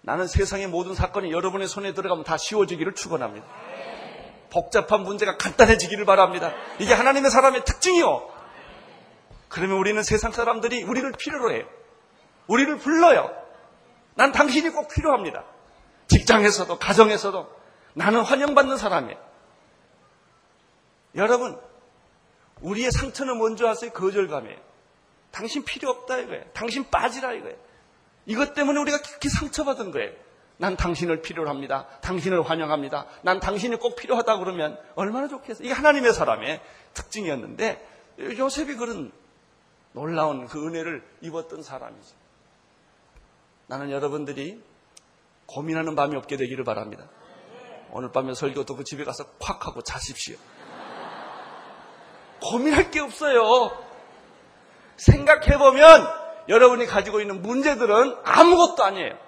나는 0.00 0.26
세상의 0.26 0.68
모든 0.68 0.94
사건이 0.94 1.30
여러분의 1.30 1.68
손에 1.68 1.92
들어가면 1.92 2.24
다 2.24 2.36
쉬워지기를 2.38 2.94
축원합니다. 2.94 3.46
복잡한 4.50 5.02
문제가 5.02 5.36
간단해지기를 5.36 6.04
바랍니다. 6.04 6.52
이게 6.78 6.94
하나님의 6.94 7.30
사람의 7.30 7.64
특징이요. 7.64 8.28
그러면 9.48 9.78
우리는 9.78 10.02
세상 10.02 10.32
사람들이 10.32 10.82
우리를 10.82 11.10
필요로 11.12 11.52
해요. 11.52 11.64
우리를 12.46 12.78
불러요. 12.78 13.30
난 14.14 14.32
당신이 14.32 14.70
꼭 14.70 14.88
필요합니다. 14.88 15.44
직장에서도 16.08 16.78
가정에서도 16.78 17.58
나는 17.94 18.22
환영받는 18.22 18.76
사람이에요. 18.76 19.18
여러분, 21.16 21.58
우리의 22.60 22.90
상처는 22.90 23.36
뭔지 23.36 23.66
아세요? 23.66 23.90
거절감이에요. 23.92 24.58
당신 25.30 25.64
필요 25.64 25.90
없다 25.90 26.18
이거예요. 26.18 26.44
당신 26.52 26.88
빠지라 26.90 27.34
이거예요. 27.34 27.56
이것 28.26 28.54
때문에 28.54 28.80
우리가 28.80 28.98
깊게 29.00 29.28
상처받은 29.28 29.90
거예요. 29.90 30.12
난 30.58 30.76
당신을 30.76 31.22
필요로 31.22 31.48
합니다. 31.48 31.86
당신을 32.02 32.42
환영합니다. 32.42 33.06
난 33.22 33.40
당신이 33.40 33.76
꼭 33.76 33.96
필요하다 33.96 34.38
그러면 34.38 34.78
얼마나 34.96 35.28
좋겠어요. 35.28 35.64
이게 35.64 35.72
하나님의 35.72 36.12
사람의 36.12 36.60
특징이었는데 36.94 37.88
요셉이 38.36 38.74
그런 38.74 39.12
놀라운 39.92 40.46
그 40.46 40.66
은혜를 40.66 41.02
입었던 41.22 41.62
사람이죠. 41.62 42.14
나는 43.68 43.90
여러분들이 43.90 44.62
고민하는 45.46 45.94
밤이 45.94 46.16
없게 46.16 46.36
되기를 46.36 46.64
바랍니다. 46.64 47.04
오늘 47.90 48.10
밤에 48.10 48.34
설교 48.34 48.64
듣고 48.64 48.84
집에 48.84 49.04
가서 49.04 49.24
콱 49.38 49.66
하고 49.66 49.80
자십시오. 49.82 50.36
고민할 52.42 52.90
게 52.90 53.00
없어요. 53.00 53.70
생각해보면 54.96 56.06
여러분이 56.48 56.86
가지고 56.86 57.20
있는 57.20 57.42
문제들은 57.42 58.16
아무것도 58.24 58.82
아니에요. 58.82 59.27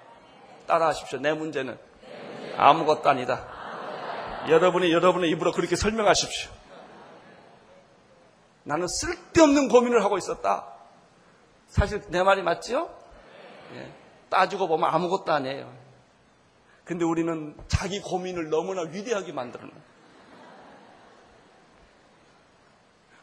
따라 0.71 0.87
하십시오. 0.87 1.19
내 1.19 1.33
문제는 1.33 1.77
아무것도 2.55 3.09
아니다. 3.09 3.45
여러분이 4.47 4.93
여러분의 4.93 5.29
입으로 5.31 5.51
그렇게 5.51 5.75
설명하십시오. 5.75 6.49
나는 8.63 8.87
쓸데없는 8.87 9.67
고민을 9.67 10.01
하고 10.01 10.17
있었다. 10.17 10.65
사실 11.67 12.01
내 12.07 12.23
말이 12.23 12.41
맞지요? 12.41 12.89
예. 13.75 13.91
따지고 14.29 14.69
보면 14.69 14.89
아무것도 14.89 15.33
아니에요. 15.33 15.69
근데 16.85 17.03
우리는 17.03 17.57
자기 17.67 17.99
고민을 17.99 18.49
너무나 18.49 18.83
위대하게 18.83 19.33
만들어 19.33 19.63
놓은 19.63 19.73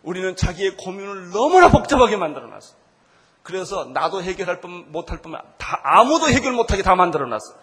우리는 0.02 0.36
자기의 0.36 0.76
고민을 0.76 1.30
너무나 1.30 1.70
복잡하게 1.70 2.16
만들어 2.18 2.46
놨어. 2.46 2.74
그래서 3.48 3.86
나도 3.86 4.22
해결할 4.22 4.60
뿐 4.60 4.92
못할 4.92 5.22
뿐만 5.22 5.40
다 5.56 5.80
아무도 5.82 6.28
해결 6.28 6.52
못하게 6.52 6.82
다 6.82 6.94
만들어놨어. 6.94 7.54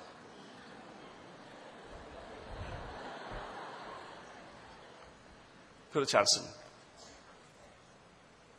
그렇지 5.93 6.17
않습니다. 6.17 6.55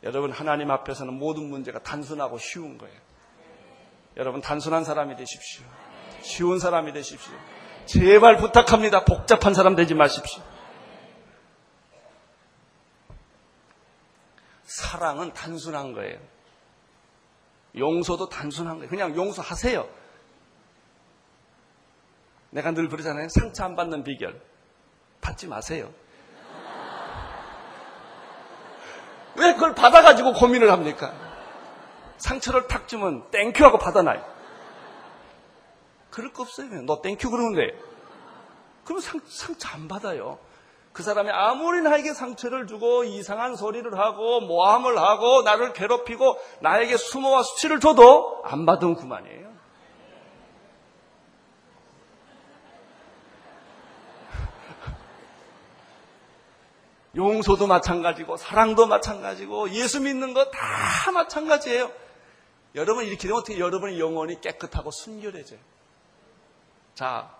여러분 0.03 0.31
하나님 0.31 0.71
앞에서는 0.71 1.13
모든 1.13 1.49
문제가 1.49 1.79
단순하고 1.79 2.37
쉬운 2.37 2.77
거예요. 2.77 2.97
여러분 4.15 4.39
단순한 4.39 4.85
사람이 4.85 5.17
되십시오. 5.17 5.65
쉬운 6.21 6.59
사람이 6.59 6.93
되십시오. 6.93 7.33
제발 7.87 8.37
부탁합니다. 8.37 9.03
복잡한 9.03 9.53
사람 9.53 9.75
되지 9.75 9.95
마십시오. 9.95 10.41
사랑은 14.63 15.33
단순한 15.33 15.91
거예요. 15.91 16.36
용서도 17.77 18.29
단순한 18.29 18.77
거예요. 18.77 18.89
그냥 18.89 19.15
용서하세요. 19.15 19.87
내가 22.51 22.71
늘 22.71 22.89
그러잖아요. 22.89 23.27
상처 23.29 23.65
안 23.65 23.75
받는 23.75 24.03
비결. 24.03 24.41
받지 25.21 25.47
마세요. 25.47 25.91
왜 29.35 29.53
그걸 29.53 29.75
받아가지고 29.75 30.33
고민을 30.33 30.71
합니까? 30.71 31.13
상처를 32.17 32.67
탁 32.67 32.87
주면 32.87 33.29
thank 33.31 33.51
you 33.51 33.63
하고 33.63 33.77
받아놔요. 33.77 34.37
그럴 36.09 36.33
거 36.33 36.43
없어요. 36.43 36.81
너 36.83 37.01
thank 37.01 37.18
you 37.18 37.29
그러는데. 37.29 37.77
그럼 38.85 39.01
상, 39.01 39.19
상처 39.27 39.69
안 39.69 39.87
받아요. 39.87 40.39
그 40.97 41.03
사람이 41.03 41.29
아무리 41.29 41.83
나에게 41.83 42.15
상처를 42.15 42.65
주고 42.65 43.03
이상한 43.03 43.55
소리를 43.55 43.95
하고 43.99 44.41
모함을 44.41 44.97
하고 44.97 45.43
나를 45.43 45.73
괴롭히고 45.73 46.39
나에게 46.61 46.97
수모와 46.97 47.43
수치를 47.43 47.79
줘도 47.79 48.41
안 48.43 48.65
받으면 48.65 48.95
그만이에요. 48.95 49.45
용서도 57.15 57.67
마찬가지고 57.67 58.37
사랑도 58.37 58.87
마찬가지고 58.87 59.69
예수 59.69 60.01
믿는 60.01 60.33
거 60.33 60.49
다 60.49 61.11
마찬가지예요. 61.11 61.91
여러분 62.73 63.05
이렇게 63.05 63.27
되면 63.27 63.37
어떻게 63.37 63.59
여러분의 63.59 63.99
영혼이 63.99 64.41
깨끗하고 64.41 64.89
순결해져요. 64.89 65.59
자, 66.95 67.36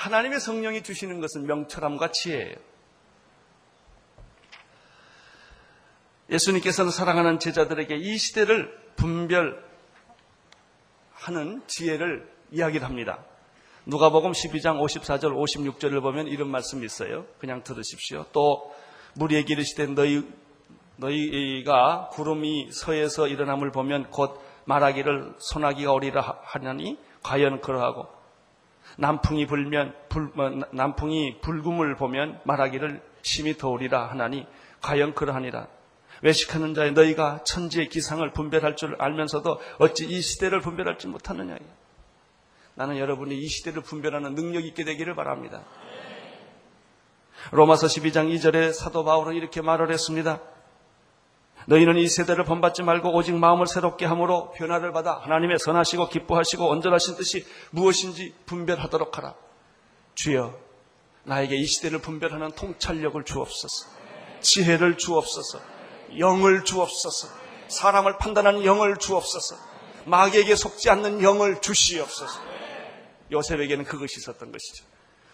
하나님의 0.00 0.40
성령이 0.40 0.82
주시는 0.82 1.20
것은 1.20 1.46
명철함과 1.46 2.10
지혜예요. 2.10 2.54
예수님께서는 6.30 6.90
사랑하는 6.90 7.38
제자들에게 7.38 7.96
이 7.96 8.16
시대를 8.16 8.74
분별하는 8.96 9.60
지혜를 11.66 12.32
이야기를 12.50 12.86
합니다. 12.86 13.22
누가복음 13.84 14.32
12장 14.32 14.80
54절 14.80 15.34
56절을 15.34 16.00
보면 16.00 16.28
이런 16.28 16.48
말씀이 16.48 16.82
있어요. 16.86 17.26
그냥 17.38 17.62
들으십시오. 17.62 18.24
또 18.32 18.74
무리에게 19.16 19.52
이르시되 19.52 19.86
너희 19.88 20.26
너희가 20.96 22.08
구름이 22.12 22.72
서에서 22.72 23.26
일어남을 23.28 23.70
보면 23.70 24.10
곧 24.10 24.40
말하기를 24.64 25.34
소나기가 25.38 25.92
오리라 25.92 26.40
하냐니 26.44 26.98
과연 27.22 27.60
그러하고 27.60 28.19
남풍이 28.98 29.46
불면 29.46 29.94
불, 30.08 30.30
뭐, 30.34 30.50
남풍이 30.72 31.40
불금을 31.40 31.96
보면 31.96 32.40
말하기를 32.44 33.02
심히 33.22 33.56
더우리라 33.56 34.06
하나니 34.06 34.46
과연 34.80 35.14
그러하니라. 35.14 35.66
외식하는 36.22 36.74
자의 36.74 36.92
너희가 36.92 37.44
천지의 37.44 37.88
기상을 37.88 38.28
분별할 38.32 38.76
줄 38.76 38.96
알면서도 38.98 39.60
어찌 39.78 40.06
이 40.06 40.20
시대를 40.20 40.60
분별할지 40.60 41.06
못하느냐. 41.06 41.56
나는 42.74 42.98
여러분이 42.98 43.36
이 43.36 43.46
시대를 43.46 43.82
분별하는 43.82 44.34
능력 44.34 44.64
있게 44.64 44.84
되기를 44.84 45.14
바랍니다. 45.14 45.64
로마서 47.52 47.86
12장 47.86 48.32
2절에 48.34 48.72
사도 48.72 49.04
바울은 49.04 49.34
이렇게 49.34 49.62
말을 49.62 49.90
했습니다. 49.90 50.40
너희는 51.66 51.98
이 51.98 52.08
세대를 52.08 52.44
본받지 52.44 52.82
말고 52.82 53.14
오직 53.14 53.34
마음을 53.34 53.66
새롭게 53.66 54.06
함으로 54.06 54.52
변화를 54.52 54.92
받아 54.92 55.18
하나님의 55.18 55.58
선하시고 55.58 56.08
기뻐하시고 56.08 56.68
온전하신 56.68 57.16
뜻이 57.16 57.46
무엇인지 57.70 58.34
분별하도록 58.46 59.16
하라. 59.16 59.34
주여, 60.14 60.58
나에게 61.24 61.56
이 61.56 61.64
시대를 61.64 62.00
분별하는 62.00 62.52
통찰력을 62.52 63.22
주옵소서. 63.24 63.88
지혜를 64.40 64.96
주옵소서. 64.96 65.60
영을 66.18 66.64
주옵소서. 66.64 67.28
사람을 67.68 68.18
판단하는 68.18 68.64
영을 68.64 68.96
주옵소서. 68.96 69.56
마귀에게 70.06 70.56
속지 70.56 70.90
않는 70.90 71.22
영을 71.22 71.60
주시옵소서. 71.60 72.40
요셉에게는 73.30 73.84
그것이 73.84 74.16
있었던 74.18 74.50
것이죠. 74.50 74.84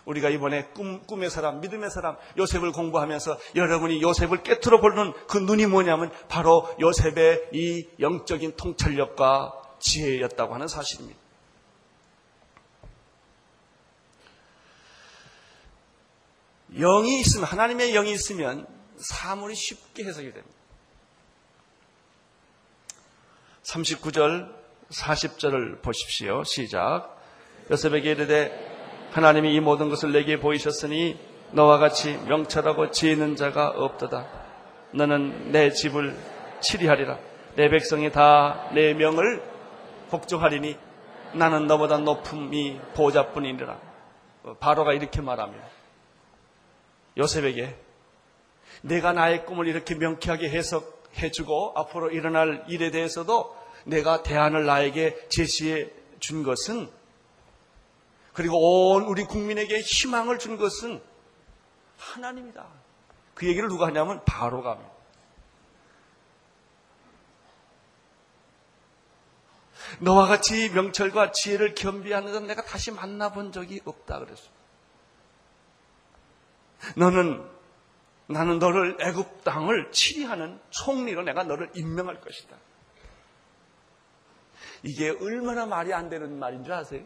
우리가 0.07 0.31
이번에 0.31 0.67
꿈, 0.69 1.05
꿈의 1.05 1.31
사람, 1.31 1.61
믿음의 1.61 1.91
사람, 1.91 2.17
요셉을 2.39 2.73
공부하면서 2.73 3.39
여러분이 3.57 4.01
요셉을 4.01 4.43
깨트려 4.43 4.81
보는 4.81 5.13
그 5.27 5.39
눈이 5.39 5.67
뭐냐면 5.67 6.11
바로 6.29 6.75
요셉의 6.81 7.51
이 7.53 7.87
영적인 8.01 8.57
통찰력과 8.57 9.53
지혜였다고 9.81 10.55
하는 10.55 10.69
사실입니다. 10.69 11.19
영이 16.79 17.21
있으면, 17.21 17.45
하나님의 17.47 17.93
영이 17.93 18.13
있으면 18.13 18.67
사물이 18.99 19.55
쉽게 19.55 20.05
해석이 20.05 20.33
됩니다. 20.33 20.57
39절, 23.65 24.55
40절을 24.91 25.83
보십시오. 25.83 26.45
시작. 26.45 27.17
요셉에게 27.71 28.13
이르되 28.13 28.76
하나님이 29.13 29.55
이 29.55 29.61
모든 29.61 29.89
것을 29.89 30.13
내게 30.13 30.39
보이셨으니 30.39 31.19
너와 31.53 31.79
같이 31.79 32.19
명철하고 32.27 32.91
지혜 32.91 33.13
있는 33.13 33.37
자가 33.37 33.69
없도다. 33.69 34.27
너는 34.93 35.53
내 35.53 35.71
집을 35.71 36.17
치리하리라. 36.61 37.19
내 37.55 37.69
백성이 37.69 38.11
다 38.11 38.69
내 38.73 38.95
명을 38.95 39.43
복종하리니 40.11 40.77
나는 41.35 41.67
너보다 41.67 41.99
높음이 41.99 42.79
보좌뿐이니라. 42.95 43.79
바로가 44.61 44.93
이렇게 44.93 45.21
말합니다. 45.21 45.67
요셉에게 47.19 47.75
내가 48.83 49.13
나의 49.13 49.45
꿈을 49.47 49.67
이렇게 49.67 49.95
명쾌하게 49.95 50.51
해석해주고 50.51 51.73
앞으로 51.75 52.11
일어날 52.11 52.65
일에 52.69 52.91
대해서도 52.91 53.57
내가 53.85 54.23
대안을 54.23 54.67
나에게 54.67 55.29
제시해 55.29 55.89
준 56.21 56.43
것은 56.43 56.89
그리고 58.37 58.93
온 58.93 59.05
우리 59.05 59.25
국민에게 59.25 59.81
희망을 59.81 60.39
준 60.39 60.59
것은 60.59 61.03
하나님이다. 61.97 62.67
그 63.35 63.47
얘기를 63.47 63.67
누가 63.67 63.87
하냐면 63.87 64.23
바로가 64.27 64.73
합니다. 64.73 64.93
너와 70.01 70.27
같이 70.27 70.69
명철과 70.69 71.33
지혜를 71.33 71.75
겸비하는 71.75 72.31
건 72.31 72.47
내가 72.47 72.63
다시 72.63 72.91
만나본 72.91 73.53
적이 73.53 73.81
없다 73.87 74.19
그랬어. 74.19 74.51
너는 76.95 77.43
나는 78.27 78.59
너를 78.59 78.99
애굽 79.01 79.45
땅을 79.45 79.93
치리하는 79.93 80.61
총리로 80.69 81.23
내가 81.23 81.43
너를 81.43 81.71
임명할 81.75 82.21
것이다. 82.21 82.55
이게 84.83 85.09
얼마나 85.09 85.65
말이 85.65 85.95
안 85.95 86.11
되는 86.11 86.39
말인 86.39 86.65
줄 86.65 86.75
아세요? 86.75 87.03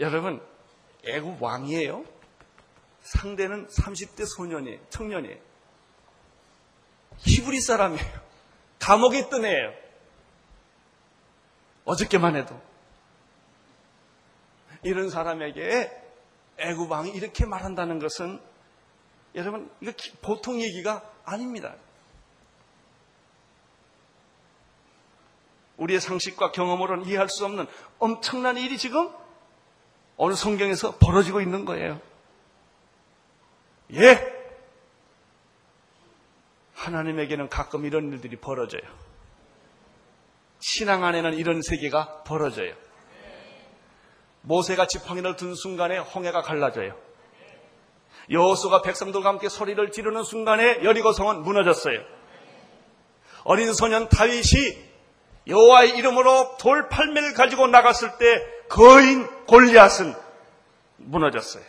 여러분, 0.00 0.42
애국 1.04 1.42
왕이에요. 1.42 2.04
상대는 3.02 3.68
30대 3.68 4.26
소년이에요. 4.26 4.80
청년이에요. 4.88 5.38
히브리 7.18 7.60
사람이에요. 7.60 8.20
감옥에 8.78 9.18
있던 9.20 9.44
애예요. 9.44 9.74
어저께만 11.84 12.36
해도. 12.36 12.60
이런 14.82 15.10
사람에게 15.10 15.90
애국 16.58 16.90
왕이 16.90 17.10
이렇게 17.10 17.44
말한다는 17.44 17.98
것은 17.98 18.40
여러분, 19.34 19.70
이거 19.80 19.92
보통 20.22 20.60
얘기가 20.60 21.08
아닙니다. 21.24 21.74
우리의 25.76 26.00
상식과 26.00 26.52
경험으로는 26.52 27.06
이해할 27.06 27.28
수 27.28 27.44
없는 27.44 27.66
엄청난 27.98 28.56
일이 28.56 28.76
지금 28.76 29.10
오늘 30.22 30.36
성경에서 30.36 30.96
벌어지고 30.98 31.40
있는 31.40 31.64
거예요. 31.64 31.98
예! 33.94 34.20
하나님에게는 36.74 37.48
가끔 37.48 37.86
이런 37.86 38.12
일들이 38.12 38.36
벌어져요. 38.36 38.82
신앙 40.58 41.04
안에는 41.04 41.32
이런 41.38 41.62
세계가 41.62 42.24
벌어져요. 42.24 42.74
모세가 44.42 44.88
지팡이를 44.88 45.36
든 45.36 45.54
순간에 45.54 45.96
홍해가 45.96 46.42
갈라져요. 46.42 46.94
여호수가 48.28 48.82
백성들과 48.82 49.26
함께 49.26 49.48
소리를 49.48 49.90
지르는 49.90 50.22
순간에 50.22 50.84
여리고성은 50.84 51.40
무너졌어요. 51.40 51.98
어린 53.44 53.72
소년 53.72 54.10
다윗이 54.10 54.90
여호와의 55.46 55.96
이름으로 55.96 56.58
돌팔매를 56.58 57.32
가지고 57.32 57.68
나갔을 57.68 58.18
때 58.18 58.59
거인 58.70 59.26
골리앗은 59.46 60.14
무너졌어요. 60.96 61.64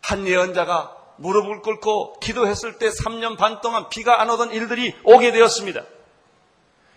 한 0.00 0.26
예언자가 0.26 0.96
무릎을 1.16 1.60
꿇고 1.60 2.18
기도했을 2.18 2.78
때 2.78 2.88
3년 2.88 3.36
반 3.36 3.60
동안 3.60 3.88
비가 3.88 4.20
안 4.20 4.30
오던 4.30 4.52
일들이 4.52 4.96
오게 5.04 5.30
되었습니다. 5.30 5.82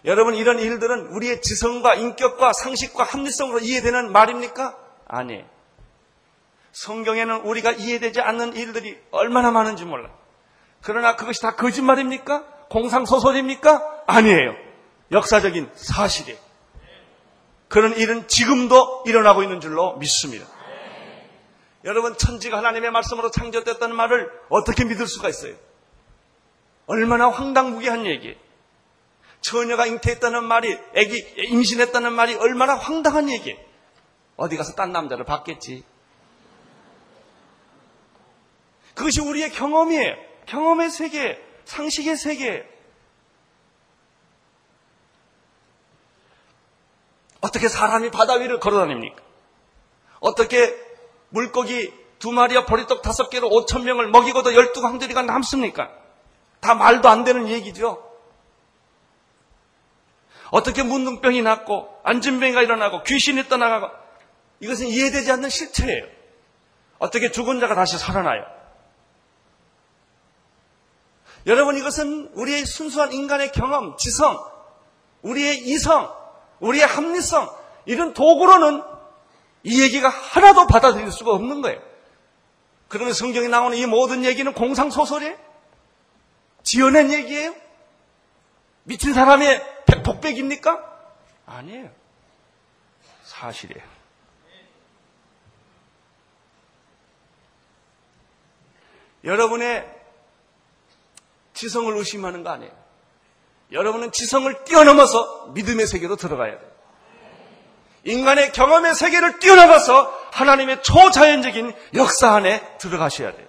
여러분 0.05 0.35
이런 0.35 0.59
일들은 0.59 1.07
우리의 1.07 1.41
지성과 1.41 1.95
인격과 1.95 2.53
상식과 2.53 3.03
합리성으로 3.03 3.59
이해되는 3.59 4.11
말입니까? 4.11 4.77
아니에요. 5.07 5.45
성경에는 6.71 7.41
우리가 7.41 7.71
이해되지 7.71 8.21
않는 8.21 8.55
일들이 8.55 8.97
얼마나 9.11 9.51
많은지 9.51 9.83
몰라. 9.83 10.09
그러나 10.81 11.15
그것이 11.15 11.41
다 11.41 11.55
거짓말입니까? 11.55 12.45
공상소설입니까? 12.69 14.03
아니에요. 14.07 14.55
역사적인 15.11 15.71
사실이에요. 15.75 16.44
그런 17.67 17.95
일은 17.97 18.27
지금도 18.27 19.03
일어나고 19.05 19.43
있는 19.43 19.59
줄로 19.59 19.97
믿습니다. 19.97 20.45
여러분, 21.83 22.17
천지가 22.17 22.57
하나님의 22.57 22.91
말씀으로 22.91 23.31
창조됐다는 23.31 23.95
말을 23.95 24.31
어떻게 24.49 24.85
믿을 24.85 25.07
수가 25.07 25.29
있어요? 25.29 25.55
얼마나 26.87 27.29
황당무계한 27.29 28.05
얘기예요. 28.05 28.35
처녀가 29.41 29.85
잉태했다는 29.85 30.43
말이, 30.43 30.75
애기 30.95 31.19
임신했다는 31.37 32.13
말이 32.13 32.35
얼마나 32.35 32.75
황당한 32.75 33.29
얘기예요. 33.29 33.59
어디 34.35 34.57
가서 34.57 34.73
딴 34.73 34.91
남자를 34.91 35.25
봤겠지. 35.25 35.83
그것이 38.95 39.21
우리의 39.21 39.51
경험이에요. 39.51 40.15
경험의 40.47 40.89
세계, 40.89 41.39
상식의 41.65 42.17
세계. 42.17 42.74
어떻게 47.45 47.69
사람이 47.69 48.09
바다 48.09 48.33
위를 48.33 48.59
걸어 48.59 48.79
다닙니까? 48.79 49.21
어떻게 50.19 50.75
물고기 51.29 51.93
두 52.17 52.31
마리와 52.31 52.65
보리떡 52.65 53.03
다섯 53.03 53.29
개로 53.29 53.49
오천 53.49 53.83
명을 53.83 54.07
먹이고도 54.07 54.55
열두 54.55 54.81
강들이가 54.81 55.21
남습니까? 55.21 55.91
다 56.59 56.73
말도 56.73 57.07
안 57.07 57.23
되는 57.23 57.47
얘기죠. 57.47 58.03
어떻게 60.49 60.81
문둥병이 60.81 61.43
낫고 61.43 61.99
안진병이가 62.03 62.63
일어나고 62.63 63.03
귀신이 63.03 63.47
떠나가고 63.47 63.93
이것은 64.61 64.87
이해되지 64.87 65.31
않는 65.33 65.49
실체예요. 65.49 66.05
어떻게 66.97 67.31
죽은 67.31 67.59
자가 67.59 67.75
다시 67.75 67.99
살아나요? 67.99 68.43
여러분 71.45 71.77
이것은 71.77 72.31
우리의 72.33 72.65
순수한 72.65 73.13
인간의 73.13 73.51
경험, 73.51 73.97
지성, 73.97 74.43
우리의 75.21 75.67
이성, 75.67 76.24
우리의 76.65 76.85
합리성 76.85 77.55
이런 77.85 78.13
도구로는 78.13 78.83
이 79.63 79.81
얘기가 79.81 80.09
하나도 80.09 80.67
받아들일 80.67 81.11
수가 81.11 81.31
없는 81.31 81.61
거예요. 81.61 81.81
그러면 82.87 83.13
성경에 83.13 83.47
나오는 83.47 83.77
이 83.77 83.85
모든 83.85 84.23
얘기는 84.23 84.51
공상소설이에요? 84.51 85.37
지어낸 86.63 87.11
얘기예요? 87.11 87.55
미친 88.83 89.13
사람의 89.13 89.83
복백입니까? 90.03 90.83
아니에요. 91.45 91.89
사실이에요. 93.23 93.83
여러분의 99.23 99.91
지성을 101.53 101.95
의심하는 101.97 102.43
거 102.43 102.51
아니에요. 102.51 102.84
여러분은 103.71 104.11
지성을 104.11 104.63
뛰어넘어서 104.65 105.47
믿음의 105.53 105.87
세계로 105.87 106.15
들어가야 106.15 106.59
돼요. 106.59 106.75
인간의 108.03 108.51
경험의 108.51 108.93
세계를 108.93 109.39
뛰어넘어서 109.39 110.11
하나님의 110.31 110.83
초자연적인 110.83 111.73
역사 111.95 112.35
안에 112.35 112.77
들어가셔야 112.77 113.33
돼요. 113.35 113.47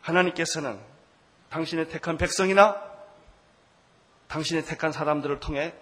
하나님께서는 0.00 0.78
당신의 1.50 1.88
택한 1.88 2.18
백성이나 2.18 2.80
당신의 4.28 4.64
택한 4.64 4.92
사람들을 4.92 5.40
통해 5.40 5.74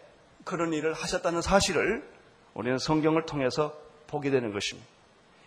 그런 0.45 0.73
일을 0.73 0.95
하셨다는 0.95 1.43
사실을 1.43 2.09
우리는 2.55 2.79
성경을 2.79 3.27
통해서 3.27 3.75
보게 4.07 4.31
되는 4.31 4.53
것입니다. 4.53 4.89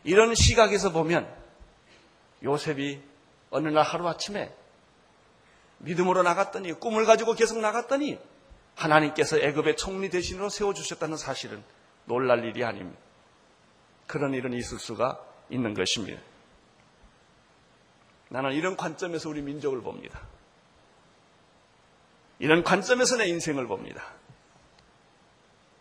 이런 0.03 0.35
시각에서 0.35 0.91
보면 0.91 1.27
요셉이 2.43 3.01
어느 3.55 3.69
날 3.69 3.83
하루아침에 3.83 4.53
믿음으로 5.77 6.23
나갔더니 6.23 6.73
꿈을 6.73 7.05
가지고 7.05 7.35
계속 7.35 7.59
나갔더니 7.59 8.19
하나님께서 8.75 9.37
애굽의 9.37 9.77
총리 9.77 10.09
대신으로 10.09 10.49
세워주셨다는 10.49 11.15
사실은 11.15 11.63
놀랄 12.03 12.43
일이 12.43 12.65
아닙니다. 12.65 12.99
그런 14.07 14.33
일은 14.33 14.51
있을 14.53 14.77
수가 14.77 15.25
있는 15.49 15.73
것입니다. 15.73 16.21
나는 18.27 18.51
이런 18.51 18.75
관점에서 18.75 19.29
우리 19.29 19.41
민족을 19.41 19.81
봅니다. 19.81 20.19
이런 22.39 22.61
관점에서 22.61 23.15
내 23.15 23.27
인생을 23.27 23.67
봅니다. 23.67 24.03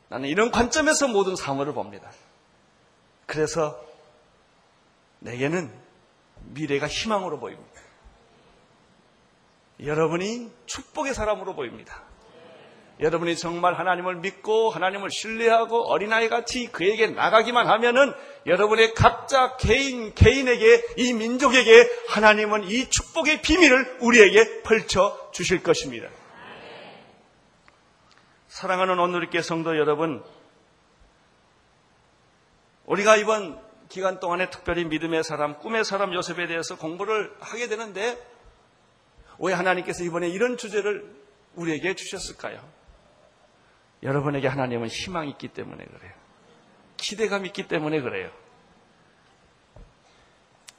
나는 0.09 0.29
이런 0.29 0.53
관점에서 0.53 1.09
모든 1.09 1.35
사물을 1.35 1.73
봅니다. 1.73 2.13
그래서 3.27 3.85
내게는 5.19 5.84
미래가 6.53 6.87
희망으로 6.87 7.39
보입니다. 7.39 7.81
여러분이 9.83 10.51
축복의 10.67 11.15
사람으로 11.15 11.55
보입니다. 11.55 12.03
여러분이 13.01 13.37
정말 13.37 13.75
하나님을 13.75 14.17
믿고 14.17 14.71
하나님을 14.71 15.11
신뢰하고 15.11 15.91
어린아이 15.91 16.29
같이 16.29 16.69
그에게 16.71 17.09
나가기만 17.09 17.67
하면은 17.67 18.13
여러분의 18.47 18.95
각자 18.95 19.57
개인, 19.57 20.15
개인에게 20.15 20.85
이 20.99 21.13
민족에게 21.13 21.89
하나님은 22.09 22.65
이 22.65 22.89
축복의 22.89 23.43
비밀을 23.43 23.99
우리에게 24.01 24.63
펼쳐 24.63 25.31
주실 25.33 25.63
것입니다. 25.65 26.09
사랑하는 28.47 29.01
오늘의 29.01 29.43
성도 29.43 29.77
여러분, 29.77 30.23
우리가 32.87 33.17
이번 33.17 33.61
기간 33.95 34.19
동안에 34.19 34.51
특별히 34.51 34.85
믿음의 34.85 35.23
사람, 35.23 35.57
꿈의 35.61 35.85
사람 35.85 36.13
요셉에 36.13 36.49
대해서 36.49 36.77
공부를 36.77 37.33
하게 37.39 37.69
되는데 37.69 38.21
왜 39.39 39.53
하나님께서 39.53 40.03
이번에 40.03 40.29
이런 40.29 40.57
주제를 40.57 41.15
우리에게 41.55 41.95
주셨을까요? 41.95 42.61
여러분에게 44.03 44.49
하나님은 44.49 44.89
희망이 44.89 45.31
있기 45.31 45.47
때문에 45.47 45.85
그래요. 45.85 46.13
기대감이 46.97 47.47
있기 47.47 47.69
때문에 47.69 48.01
그래요. 48.01 48.33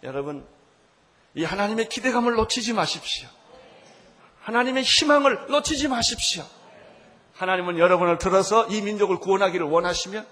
여러분, 0.04 0.46
이 1.36 1.46
하나님의 1.46 1.88
기대감을 1.88 2.34
놓치지 2.34 2.74
마십시오. 2.74 3.30
하나님의 4.42 4.84
희망을 4.84 5.46
놓치지 5.48 5.88
마십시오. 5.88 6.44
하나님은 7.36 7.80
여러분을 7.80 8.18
들어서 8.18 8.68
이 8.68 8.82
민족을 8.82 9.20
구원하기를 9.20 9.66
원하시면 9.68 10.28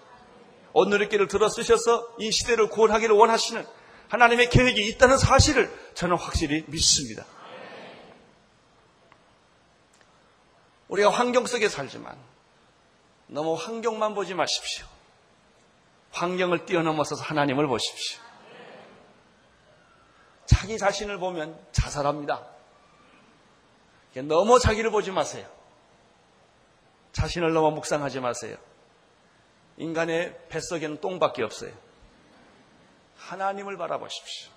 오늘의 0.74 1.10
길을 1.10 1.28
들어 1.28 1.48
쓰셔서 1.50 2.16
이 2.20 2.32
시대를 2.32 2.70
구원하기를 2.70 3.16
원하시는 3.16 3.66
하나님의 4.10 4.50
계획이 4.50 4.86
있다는 4.90 5.18
사실을 5.18 5.72
저는 5.94 6.18
확실히 6.18 6.64
믿습니다. 6.68 7.26
우리가 10.88 11.10
환경 11.10 11.46
속에 11.46 11.70
살지만 11.70 12.18
너무 13.28 13.56
환경만 13.56 14.14
보지 14.14 14.34
마십시오. 14.34 14.86
환경을 16.12 16.66
뛰어넘어서 16.66 17.16
하나님을 17.16 17.68
보십시오. 17.68 18.22
자기 20.46 20.78
자신을 20.78 21.18
보면 21.18 21.60
자살합니다. 21.72 22.46
너무 24.28 24.60
자기를 24.60 24.92
보지 24.92 25.10
마세요. 25.10 25.48
자신을 27.14 27.54
너무 27.54 27.72
묵상하지 27.72 28.20
마세요. 28.20 28.58
인간의 29.84 30.48
뱃속에는 30.50 31.02
똥밖에 31.02 31.44
없어요. 31.44 31.72
하나님을 33.18 33.78
바라보십시오. 33.78 34.52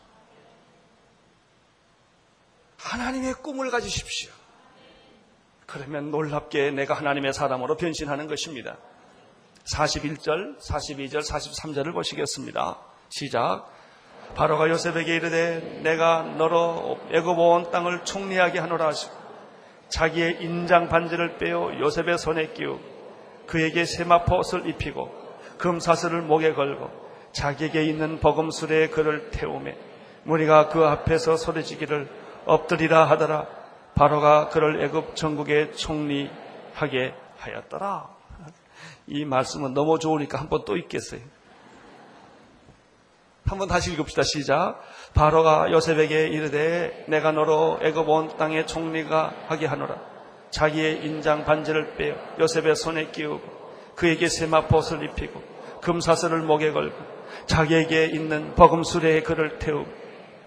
하나님의 2.79 3.35
꿈을 3.35 3.71
가지십시오. 3.71 4.31
그러면 5.67 6.13
놀랍게 6.13 6.71
내가 6.71 6.95
하나님의 6.95 7.33
사람으로 7.33 7.77
변신하는 7.77 8.29
것입니다. 8.29 8.77
41절, 9.75 10.61
42절, 10.61 11.29
43절을 11.29 11.93
보시겠습니다. 11.93 12.79
시작. 13.09 13.69
바로가 14.37 14.69
요셉에게 14.69 15.17
이르되 15.17 15.81
내가 15.83 16.23
너로 16.23 17.01
애굽 17.11 17.39
온 17.39 17.71
땅을 17.73 18.05
총리하게 18.05 18.61
하노라 18.61 18.87
하시고 18.87 19.13
자기의 19.89 20.43
인장 20.43 20.89
반지를 20.89 21.39
빼어 21.39 21.79
요셉의 21.81 22.19
손에 22.19 22.53
끼우 22.53 22.79
그에게 23.47 23.85
세마포옷을 23.85 24.69
입히고 24.69 25.11
금사슬을 25.59 26.23
목에 26.23 26.53
걸고 26.55 26.91
자기에게 27.33 27.85
있는 27.85 28.19
버금술에 28.21 28.89
그를 28.89 29.31
태우매 29.31 29.77
무리가 30.25 30.69
그 30.69 30.85
앞에서 30.85 31.37
소리지기를 31.37 32.09
엎드리라 32.47 33.05
하더라 33.11 33.47
바로가 33.95 34.49
그를 34.49 34.83
애굽 34.85 35.17
전국에 35.17 35.71
총리하게 35.73 37.15
하였더라. 37.39 38.09
이 39.07 39.25
말씀은 39.25 39.73
너무 39.75 39.99
좋으니까 39.99 40.39
한 40.39 40.49
번 40.49 40.65
또 40.65 40.77
읽겠어요. 40.77 41.21
한번 43.47 43.69
다시 43.69 43.93
읽읍시다. 43.93 44.23
시작. 44.25 44.81
바로가 45.15 45.71
요셉에게 45.71 46.29
이르되 46.29 47.05
내가 47.09 47.31
너로 47.33 47.79
애굽 47.83 48.09
온 48.09 48.37
땅의 48.37 48.67
총리가 48.67 49.35
하게 49.49 49.67
하노라. 49.67 50.16
자기의 50.51 51.05
인장 51.05 51.45
반지를 51.45 51.97
빼어 51.97 52.17
요셉의 52.39 52.77
손에 52.77 53.11
끼우고 53.11 53.57
그에게 53.95 54.29
세마포옷을 54.29 55.03
입히고 55.05 55.43
금사슬을 55.83 56.43
목에 56.43 56.73
걸고 56.73 56.97
자기에게 57.47 58.07
있는 58.07 58.55
버금수레에 58.55 59.23
그를 59.23 59.59
태우고 59.59 59.91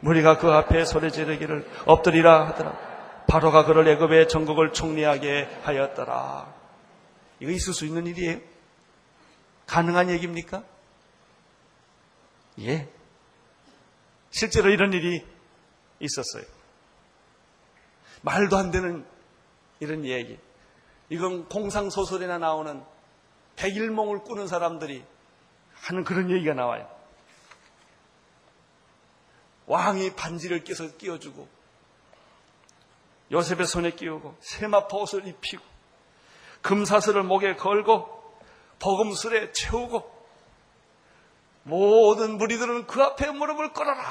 무리가 0.02 0.38
그 0.38 0.50
앞에 0.52 0.86
소리 0.86 1.12
지르기를 1.12 1.68
엎드리라 1.86 2.48
하더라. 2.48 2.78
바로가 3.28 3.66
그를 3.66 3.88
애굽의 3.88 4.28
전국을 4.28 4.74
총리하게 4.74 5.50
하였더라. 5.64 6.54
이거 7.40 7.52
있을 7.52 7.74
수 7.74 7.86
있는 7.86 8.08
일이에요? 8.08 8.40
가능한 9.68 10.10
얘기입니까? 10.10 10.64
예. 12.62 12.88
실제로 14.32 14.70
이런 14.70 14.94
일이 14.94 15.24
있었어요. 16.00 16.44
말도 18.22 18.58
안 18.58 18.72
되는 18.72 19.06
이런 19.80 20.06
얘기. 20.06 20.38
이건 21.10 21.48
공상소설이나 21.50 22.38
나오는 22.38 22.84
백일몽을 23.56 24.24
꾸는 24.24 24.48
사람들이 24.48 25.04
하는 25.74 26.04
그런 26.04 26.30
얘기가 26.30 26.54
나와요. 26.54 26.89
왕이 29.65 30.15
반지를 30.15 30.63
끼서 30.63 30.98
끼워주고 30.98 31.48
요셉의 33.32 33.68
손에 33.68 33.92
끼우고 33.92 34.36
세마포 34.39 35.02
옷을 35.02 35.28
입히고 35.28 35.63
금사슬을 36.62 37.24
목에 37.24 37.56
걸고 37.56 38.18
버금술에 38.80 39.52
채우고 39.52 40.20
모든 41.63 42.38
무리들은 42.38 42.88
그 42.88 43.02
앞에 43.02 43.32
무릎을 43.32 43.74
꿇어라. 43.74 44.04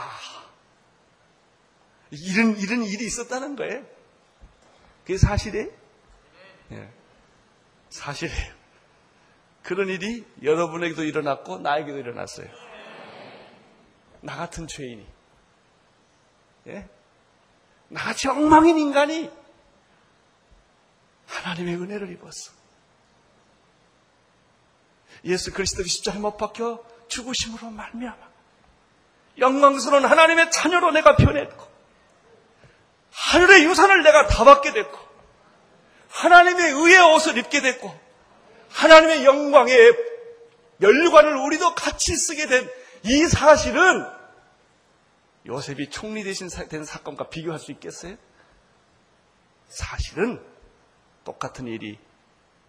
이런 2.10 2.56
이런 2.56 2.84
일이 2.84 3.06
있었다는 3.06 3.56
거예요. 3.56 3.84
그게 5.08 5.16
사실이에요? 5.16 5.70
예. 6.72 6.92
사실이에요. 7.88 8.52
그런 9.62 9.88
일이 9.88 10.26
여러분에게도 10.42 11.02
일어났고 11.02 11.60
나에게도 11.60 11.96
일어났어요. 11.96 12.46
나 14.20 14.36
같은 14.36 14.66
죄인이, 14.66 15.06
예? 16.66 16.90
나같이 17.88 18.28
엉망인 18.28 18.76
인간이 18.76 19.30
하나님의 21.26 21.76
은혜를 21.76 22.12
입었어. 22.12 22.52
예수 25.24 25.54
그리스도의 25.54 25.88
십자가에 25.88 26.20
못 26.20 26.36
박혀 26.36 26.84
죽으심으로 27.08 27.70
말미암아 27.70 28.28
영광스러운 29.38 30.04
하나님의 30.04 30.50
자녀로 30.50 30.90
내가 30.90 31.16
변했고 31.16 31.67
하늘의 33.18 33.64
유산을 33.64 34.02
내가 34.02 34.26
다 34.28 34.44
받게 34.44 34.72
됐고 34.72 34.98
하나님의 36.08 36.72
의의 36.72 37.14
옷을 37.14 37.36
입게 37.36 37.60
됐고 37.60 37.92
하나님의 38.70 39.24
영광의 39.24 39.96
멸관을 40.78 41.34
우리도 41.36 41.74
같이 41.74 42.14
쓰게 42.16 42.46
된 42.46 42.68
이 43.04 43.26
사실은 43.26 44.04
요셉이 45.46 45.90
총리 45.90 46.24
대신 46.24 46.48
된 46.68 46.84
사건과 46.84 47.28
비교할 47.28 47.58
수 47.58 47.72
있겠어요? 47.72 48.16
사실은 49.68 50.42
똑같은 51.24 51.66
일이 51.66 51.98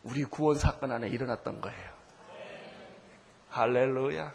우리 0.04 0.24
구원 0.24 0.58
사건 0.58 0.92
안에 0.92 1.10
일어났던 1.10 1.62
거예요. 1.62 1.90
할렐루야. 3.50 4.34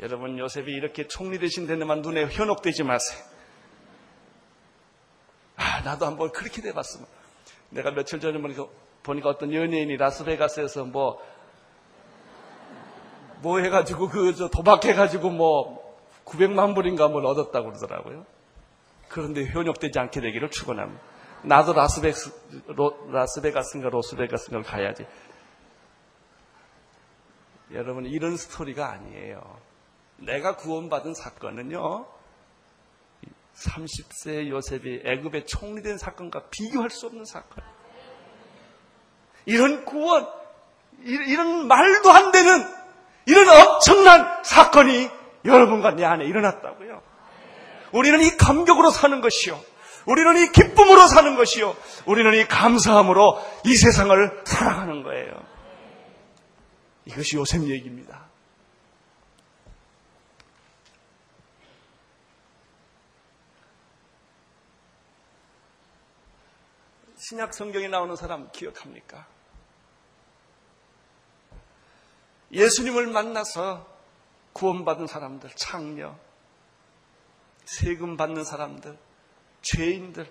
여러분 0.00 0.38
요셉이 0.38 0.72
이렇게 0.72 1.06
총리 1.06 1.38
대신 1.38 1.66
되는만 1.66 2.00
눈에 2.00 2.26
현혹되지 2.26 2.82
마세요. 2.84 3.22
아, 5.80 5.82
나도 5.82 6.06
한번 6.06 6.30
그렇게 6.30 6.60
돼봤으면. 6.62 7.06
내가 7.70 7.90
며칠 7.90 8.20
전에 8.20 8.38
보니까, 9.02 9.28
어떤 9.28 9.52
연예인이 9.52 9.96
라스베가스에서 9.96 10.84
뭐, 10.84 11.20
뭐 13.42 13.58
해가지고 13.60 14.08
그, 14.08 14.34
저 14.34 14.48
도박해가지고 14.48 15.30
뭐, 15.30 15.98
900만 16.24 16.74
불인가 16.74 17.08
뭘 17.08 17.24
얻었다고 17.26 17.68
그러더라고요. 17.68 18.26
그런데 19.08 19.44
현혹되지 19.46 19.98
않게 19.98 20.20
되기를 20.20 20.50
축원합니다. 20.50 21.02
나도 21.42 21.72
라스베가스, 21.72 22.30
라스베가스인가 23.10 23.88
로스베가스인가 23.88 24.62
가야지. 24.62 25.06
여러분 27.72 28.04
이런 28.04 28.36
스토리가 28.36 28.90
아니에요. 28.90 29.58
내가 30.18 30.56
구원받은 30.56 31.14
사건은요. 31.14 32.19
30세 33.56 34.48
요셉이 34.48 35.02
애굽의 35.04 35.46
총리된 35.46 35.98
사건과 35.98 36.48
비교할 36.50 36.90
수 36.90 37.06
없는 37.06 37.24
사건. 37.24 37.62
이런 39.46 39.84
구원, 39.84 40.26
이런 41.02 41.66
말도 41.66 42.10
안 42.10 42.30
되는 42.32 42.64
이런 43.26 43.48
엄청난 43.48 44.42
사건이 44.44 45.10
여러분과 45.44 45.92
내 45.92 46.04
안에 46.04 46.24
일어났다고요. 46.24 47.02
우리는 47.92 48.22
이 48.22 48.36
감격으로 48.36 48.90
사는 48.90 49.20
것이요. 49.20 49.60
우리는 50.06 50.36
이 50.38 50.52
기쁨으로 50.52 51.06
사는 51.06 51.36
것이요. 51.36 51.76
우리는 52.06 52.32
이 52.34 52.46
감사함으로 52.46 53.38
이 53.66 53.74
세상을 53.74 54.42
살아가는 54.44 55.02
거예요. 55.02 55.32
이것이 57.06 57.36
요셉 57.36 57.62
얘기입니다. 57.68 58.29
신약 67.30 67.54
성경에 67.54 67.86
나오는 67.86 68.16
사람 68.16 68.50
기억합니까? 68.50 69.24
예수님을 72.50 73.06
만나서 73.06 73.86
구원받은 74.52 75.06
사람들, 75.06 75.50
창녀, 75.54 76.18
세금 77.64 78.16
받는 78.16 78.42
사람들, 78.42 78.98
죄인들, 79.62 80.28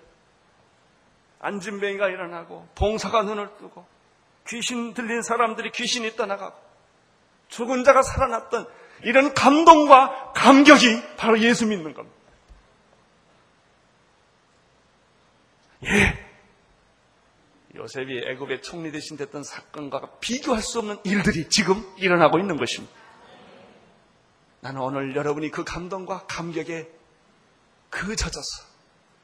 안진뱅이가 1.38 2.08
일어나고 2.08 2.68
봉사가 2.74 3.22
눈을 3.22 3.56
뜨고 3.56 3.86
귀신 4.48 4.92
들린 4.92 5.22
사람들이 5.22 5.72
귀신이 5.72 6.16
떠나가고 6.16 6.54
죽은 7.48 7.82
자가 7.82 8.02
살아났던 8.02 8.68
이런 9.04 9.32
감동과 9.32 10.32
감격이 10.34 11.16
바로 11.16 11.40
예수 11.40 11.66
믿는 11.66 11.94
겁니다. 11.94 12.18
예. 15.84 16.19
요셉이 17.80 18.24
애굽의 18.26 18.60
총리 18.60 18.92
대신 18.92 19.16
됐던 19.16 19.42
사건과 19.42 20.18
비교할 20.20 20.60
수 20.60 20.80
없는 20.80 20.98
일들이 21.04 21.48
지금 21.48 21.82
일어나고 21.96 22.38
있는 22.38 22.56
것입니다. 22.58 22.94
나는 24.60 24.82
오늘 24.82 25.16
여러분이 25.16 25.50
그 25.50 25.64
감동과 25.64 26.26
감격에 26.26 26.90
그 27.88 28.14
젖어서 28.14 28.64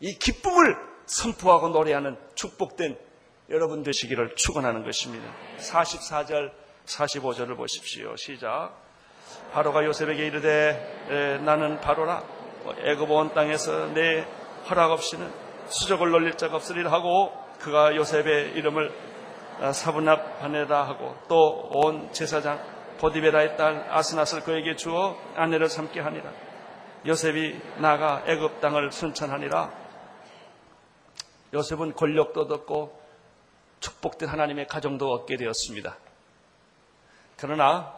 이 0.00 0.18
기쁨을 0.18 0.76
선포하고 1.04 1.68
노래하는 1.68 2.16
축복된 2.34 2.98
여러분 3.50 3.82
되시기를 3.82 4.34
축원하는 4.36 4.82
것입니다. 4.84 5.30
44절, 5.58 6.52
45절을 6.86 7.56
보십시오. 7.56 8.16
시작. 8.16 8.72
바로가 9.52 9.84
요셉에게 9.84 10.26
이르되 10.26 11.40
나는 11.44 11.80
바로라 11.80 12.24
애굽 12.78 13.10
온 13.10 13.34
땅에서 13.34 13.88
내 13.88 14.26
허락 14.68 14.92
없이는 14.92 15.30
수족을 15.68 16.10
놀릴 16.10 16.36
자가 16.36 16.56
없으리라 16.56 16.90
하고 16.90 17.45
그가 17.60 17.96
요셉의 17.96 18.52
이름을 18.52 18.92
사분합하네라 19.72 20.86
하고 20.86 21.16
또 21.28 21.70
온 21.72 22.12
제사장 22.12 22.62
보디베라의 22.98 23.56
딸 23.56 23.86
아스낫을 23.90 24.42
그에게 24.44 24.76
주어 24.76 25.18
아내를 25.34 25.68
삼게 25.68 26.00
하니라. 26.00 26.32
요셉이 27.06 27.60
나가 27.78 28.22
애굽 28.26 28.60
땅을 28.60 28.90
순천하니라. 28.90 29.72
요셉은 31.54 31.94
권력도 31.94 32.42
얻었고 32.42 33.00
축복된 33.80 34.28
하나님의 34.28 34.66
가정도 34.66 35.12
얻게 35.12 35.36
되었습니다. 35.36 35.96
그러나 37.36 37.94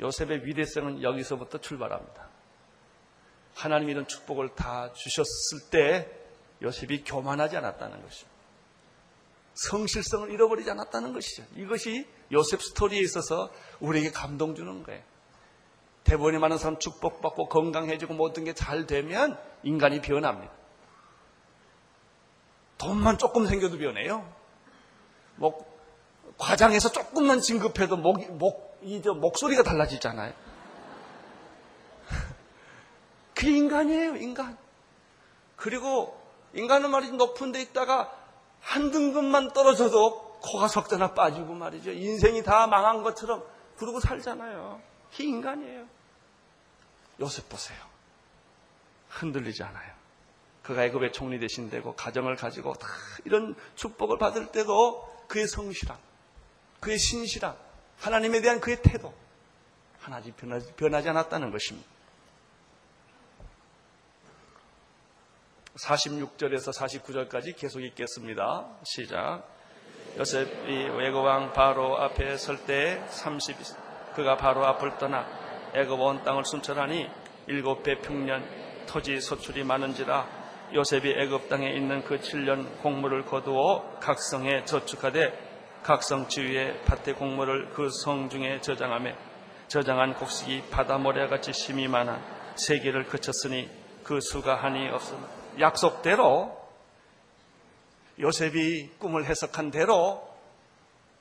요셉의 0.00 0.46
위대성은 0.46 1.02
여기서부터 1.02 1.58
출발합니다. 1.58 2.26
하나님이 3.54 3.92
이런 3.92 4.06
축복을 4.06 4.54
다 4.54 4.92
주셨을 4.92 5.70
때 5.70 6.10
요셉이 6.62 7.04
교만하지 7.04 7.56
않았다는 7.58 8.02
것입니다. 8.02 8.35
성실성을 9.56 10.30
잃어버리지 10.30 10.70
않았다는 10.70 11.12
것이죠. 11.12 11.44
이것이 11.56 12.06
요셉 12.32 12.62
스토리에 12.62 13.00
있어서 13.00 13.50
우리에게 13.80 14.10
감동 14.10 14.54
주는 14.54 14.82
거예요. 14.82 15.02
대본이 16.04 16.38
많은 16.38 16.58
사람 16.58 16.78
축복받고 16.78 17.48
건강해지고 17.48 18.14
모든 18.14 18.44
게 18.44 18.52
잘 18.52 18.86
되면 18.86 19.36
인간이 19.64 20.00
변합니다. 20.00 20.52
돈만 22.78 23.18
조금 23.18 23.46
생겨도 23.46 23.78
변해요. 23.78 24.30
뭐 25.36 25.58
과장해서 26.38 26.92
조금만 26.92 27.40
진급해도 27.40 27.96
목, 27.96 28.30
목, 28.36 28.78
이저 28.82 29.14
목소리가 29.14 29.62
달라지잖아요. 29.62 30.32
그게 33.34 33.56
인간이에요, 33.56 34.16
인간. 34.16 34.56
그리고 35.56 36.20
인간은 36.52 36.90
말이지 36.90 37.12
높은 37.14 37.52
데 37.52 37.62
있다가 37.62 38.25
한 38.60 38.90
등급만 38.90 39.52
떨어져도 39.52 40.38
코가 40.40 40.68
석자나 40.68 41.14
빠지고 41.14 41.54
말이죠. 41.54 41.92
인생이 41.92 42.42
다 42.42 42.66
망한 42.66 43.02
것처럼 43.02 43.44
그러고 43.76 44.00
살잖아요. 44.00 44.80
그게 45.10 45.24
인간이에요. 45.24 45.86
요셉 47.20 47.48
보세요. 47.48 47.78
흔들리지 49.08 49.62
않아요. 49.62 49.94
그가 50.62 50.84
애굽의 50.84 51.12
총리 51.12 51.38
대신 51.38 51.70
되고 51.70 51.94
가정을 51.94 52.36
가지고 52.36 52.74
다 52.74 52.88
이런 53.24 53.54
축복을 53.76 54.18
받을 54.18 54.50
때도 54.50 55.24
그의 55.28 55.46
성실함, 55.46 55.96
그의 56.80 56.98
신실함, 56.98 57.56
하나님에 57.98 58.40
대한 58.40 58.60
그의 58.60 58.82
태도 58.82 59.14
변하지, 60.02 60.32
변하지 60.76 61.08
않았다는 61.08 61.50
것입니다. 61.50 61.88
46절에서 65.78 66.72
49절까지 66.74 67.56
계속 67.56 67.80
읽겠습니다. 67.82 68.66
시작. 68.84 69.44
요셉이 70.18 70.88
외국왕 70.96 71.52
바로 71.52 71.98
앞에 71.98 72.36
설 72.38 72.64
때 72.64 73.02
30, 73.08 73.56
그가 74.14 74.36
바로 74.36 74.64
앞을 74.64 74.96
떠나 74.98 75.26
애굽 75.74 76.00
온 76.00 76.24
땅을 76.24 76.44
순찰하니 76.44 77.08
일곱 77.48 77.82
배 77.82 77.98
평년 77.98 78.42
토지 78.86 79.20
소출이 79.20 79.64
많은지라 79.64 80.26
요셉이 80.72 81.10
애굽 81.18 81.48
땅에 81.50 81.70
있는 81.72 82.02
그 82.04 82.18
7년 82.18 82.80
곡물을 82.80 83.26
거두어 83.26 83.98
각성에 84.00 84.64
저축하되 84.64 85.44
각성 85.82 86.28
지위의 86.28 86.80
밭의 86.84 87.14
곡물을 87.14 87.70
그 87.70 87.90
성 87.90 88.30
중에 88.30 88.60
저장하며 88.62 89.12
저장한 89.68 90.14
곡식이 90.14 90.64
바다 90.70 90.96
모래같이 90.96 91.52
심이 91.52 91.86
많아 91.86 92.20
세계를 92.56 93.04
그쳤으니 93.04 93.68
그 94.02 94.20
수가 94.20 94.54
한이 94.56 94.88
없으나 94.88 95.45
약속대로 95.60 96.66
요셉이 98.18 98.94
꿈을 98.98 99.26
해석한 99.26 99.70
대로 99.70 100.26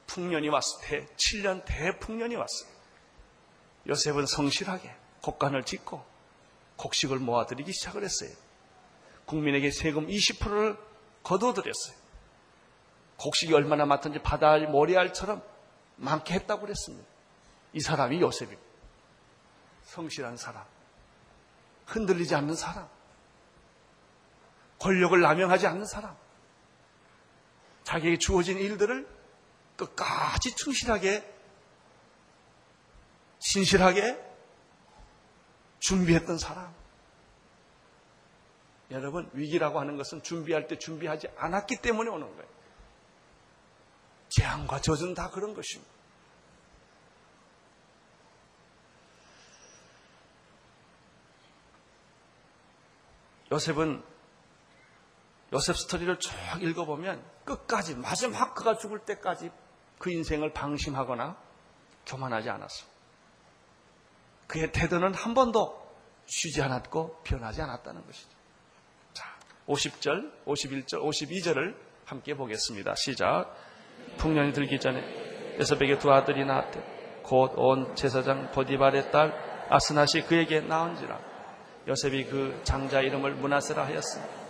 풍년이 0.08 0.50
왔을 0.50 0.82
때 0.82 1.08
7년 1.16 1.64
대풍년이 1.66 2.36
왔어요. 2.36 2.70
요셉은 3.88 4.26
성실하게 4.26 4.94
곡간을 5.22 5.64
짓고 5.64 6.04
곡식을 6.78 7.20
모아들이기 7.20 7.72
시작을 7.74 8.04
했어요. 8.04 8.30
국민에게 9.26 9.72
세금 9.72 10.08
20%를 10.08 10.78
거둬들였어요. 11.24 11.96
곡식이 13.18 13.54
얼마나 13.54 13.86
많든지 13.86 14.20
바다의 14.20 14.68
모래알처럼 14.68 15.42
많게 15.98 16.34
했다고 16.34 16.62
그랬습니다. 16.62 17.08
이 17.74 17.80
사람이 17.80 18.22
요셉입니다. 18.22 18.62
성실한 19.86 20.38
사람. 20.38 20.64
흔들리지 21.86 22.36
않는 22.36 22.56
사람. 22.56 22.88
권력을 24.80 25.20
남용하지 25.20 25.68
않는 25.68 25.86
사람. 25.86 26.16
자기에게 27.84 28.18
주어진 28.18 28.58
일들을 28.58 29.08
끝까지 29.78 30.56
충실하게, 30.56 31.34
신실하게 33.40 34.20
준비했던 35.80 36.38
사람. 36.38 36.74
여러분, 38.92 39.30
위기라고 39.34 39.80
하는 39.80 39.98
것은 39.98 40.24
준비할 40.24 40.68
때 40.68 40.78
준비하지 40.78 41.28
않았기 41.38 41.78
때문에 41.82 42.10
오는 42.10 42.28
거예요. 42.28 42.56
재앙과 44.30 44.82
저주는 44.82 45.14
다 45.14 45.30
그런 45.30 45.54
것입니다. 45.54 45.94
요셉은 53.52 54.04
요셉 55.56 55.78
스토리를 55.78 56.20
쭉 56.20 56.32
읽어보면 56.62 57.24
끝까지 57.46 57.96
마지막 57.96 58.54
그가 58.54 58.76
죽을 58.76 59.00
때까지 59.00 59.50
그 59.98 60.12
인생을 60.12 60.52
방심하거나 60.52 61.38
교만하지 62.06 62.50
않았어. 62.50 62.86
그의 64.48 64.72
태도는 64.74 65.14
한 65.14 65.34
번도 65.34 65.82
쉬지 66.26 66.62
않았고 66.62 67.22
변하지 67.24 67.62
않았다는 67.62 68.06
것이죠. 68.06 68.30
자, 69.14 69.24
50절, 69.68 70.44
51절, 70.46 71.02
52절을 71.02 71.76
함께 72.04 72.36
보겠습니다. 72.36 72.94
시작. 72.96 73.56
풍년이 74.18 74.52
들기 74.52 74.78
전에 74.78 75.00
에서백의 75.58 76.00
두 76.00 76.12
아들이 76.12 76.46
낳았대. 76.46 77.22
곧 77.24 77.54
온 77.56 77.96
제사장 77.96 78.52
보디발의 78.52 79.10
딸 79.12 79.34
아스낫이 79.70 80.26
그에게 80.28 80.60
낳은지라. 80.60 81.18
요셉이 81.88 82.26
그 82.26 82.60
장자 82.66 83.00
이름을 83.02 83.36
문하세라 83.36 83.86
하였으니 83.86 84.45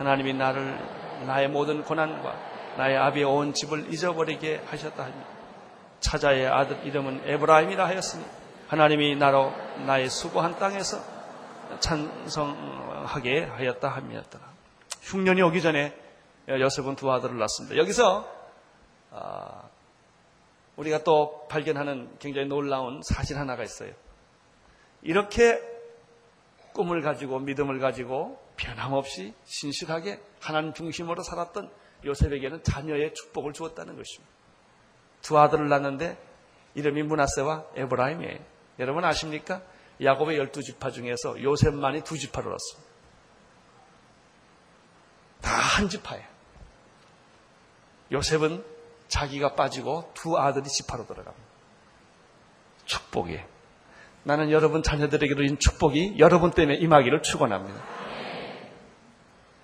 하나님이 0.00 0.32
나를 0.32 0.78
나의 1.26 1.48
모든 1.48 1.84
고난과 1.84 2.34
나의 2.78 2.96
아비의 2.96 3.26
온 3.26 3.52
집을 3.52 3.92
잊어버리게 3.92 4.62
하셨다 4.64 5.04
하니 5.04 5.14
차자의 6.00 6.46
아들 6.46 6.86
이름은 6.86 7.20
에브라임이라 7.26 7.86
하였으니 7.86 8.24
하나님이 8.68 9.16
나로 9.16 9.52
나의 9.84 10.08
수고한 10.08 10.58
땅에서 10.58 10.96
찬성하게 11.80 13.44
하였다 13.44 13.88
함이었더라. 13.88 14.42
흉년이 15.02 15.42
오기 15.42 15.60
전에 15.60 15.94
요셉은 16.48 16.96
두 16.96 17.12
아들을 17.12 17.38
낳습니다. 17.38 17.76
여기서 17.76 18.26
아, 19.10 19.64
우리가 20.76 21.04
또 21.04 21.46
발견하는 21.48 22.08
굉장히 22.18 22.48
놀라운 22.48 23.02
사실 23.02 23.36
하나가 23.36 23.62
있어요. 23.64 23.92
이렇게 25.02 25.60
꿈을 26.72 27.02
가지고 27.02 27.38
믿음을 27.40 27.80
가지고 27.80 28.40
변함없이 28.60 29.34
신실하게 29.44 30.20
하나님 30.40 30.72
중심으로 30.74 31.22
살았던 31.22 31.70
요셉에게는 32.04 32.62
자녀의 32.62 33.14
축복을 33.14 33.52
주었다는 33.52 33.96
것입니다. 33.96 34.30
두 35.22 35.38
아들을 35.38 35.68
낳는데 35.68 36.18
이름이 36.74 37.02
문하세와 37.02 37.64
에브라임이에요. 37.76 38.38
여러분 38.78 39.04
아십니까? 39.04 39.62
야곱의 40.02 40.38
열두 40.38 40.62
지파 40.62 40.90
중에서 40.90 41.42
요셉만이 41.42 42.02
두 42.04 42.16
지파를 42.18 42.52
얻습니다. 42.52 42.90
다 45.42 45.60
한 45.80 45.88
지파예요. 45.88 46.26
요셉은 48.12 48.64
자기가 49.08 49.54
빠지고 49.54 50.10
두 50.14 50.36
아들이 50.38 50.64
지파로 50.64 51.06
들어갑니다. 51.06 51.50
축복이. 52.84 53.40
나는 54.24 54.50
여러분 54.50 54.82
자녀들에게도 54.82 55.42
이 55.42 55.58
축복이 55.58 56.16
여러분 56.18 56.50
때문에 56.50 56.76
임하기를 56.78 57.22
축원합니다. 57.22 57.99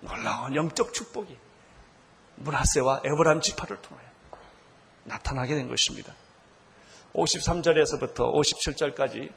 놀라운 0.06 0.54
영적 0.54 0.94
축복이 0.94 1.36
문하세와 2.36 3.02
에브람 3.04 3.40
지파를 3.40 3.80
통하여 3.82 4.06
나타나게 5.04 5.54
된 5.54 5.68
것입니다. 5.68 6.12
53절에서부터 7.14 8.32
57절까지 8.34 9.30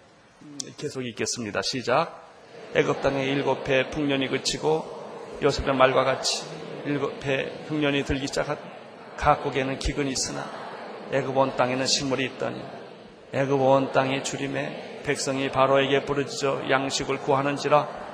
계속 0.78 1.06
읽겠습니다. 1.06 1.62
시작. 1.62 2.28
애굽 2.76 3.02
땅에 3.02 3.26
일곱 3.26 3.68
해 3.68 3.90
풍년이 3.90 4.28
그치고 4.28 5.40
요셉의 5.42 5.76
말과 5.76 6.04
같이 6.04 6.46
일곱 6.86 7.26
해 7.26 7.52
흉년이 7.68 8.04
들기 8.04 8.28
시작한 8.28 8.58
각국에는 9.18 9.80
기근이 9.80 10.12
있으나 10.12 10.46
애굽 11.12 11.36
온 11.36 11.56
땅에는 11.56 11.86
식물이 11.86 12.26
있더니 12.26 12.62
애굽 13.34 13.60
온 13.60 13.92
땅의 13.92 14.24
주림에 14.24 15.02
백성이 15.04 15.50
바로에게 15.50 16.06
부르짖어 16.06 16.70
양식을 16.70 17.20
구하는지라 17.20 18.09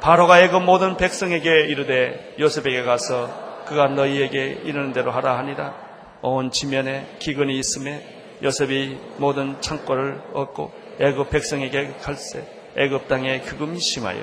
바로가 0.00 0.40
애굽 0.42 0.62
모든 0.62 0.96
백성에게 0.96 1.66
이르되 1.66 2.34
요셉에게 2.38 2.82
가서 2.82 3.64
그가 3.66 3.88
너희에게 3.88 4.60
이르는 4.64 4.92
대로 4.92 5.10
하라 5.10 5.38
하니라 5.38 5.74
온 6.22 6.50
지면에 6.50 7.16
기근이 7.18 7.58
있음에 7.58 8.38
요셉이 8.42 8.98
모든 9.18 9.60
창고를 9.60 10.20
얻고 10.34 10.72
애굽 11.00 11.30
백성에게 11.30 11.94
갈세 12.02 12.46
애굽 12.76 13.08
땅에 13.08 13.40
그금이 13.40 13.80
심하여 13.80 14.22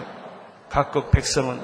각국 0.69 1.11
백성은 1.11 1.59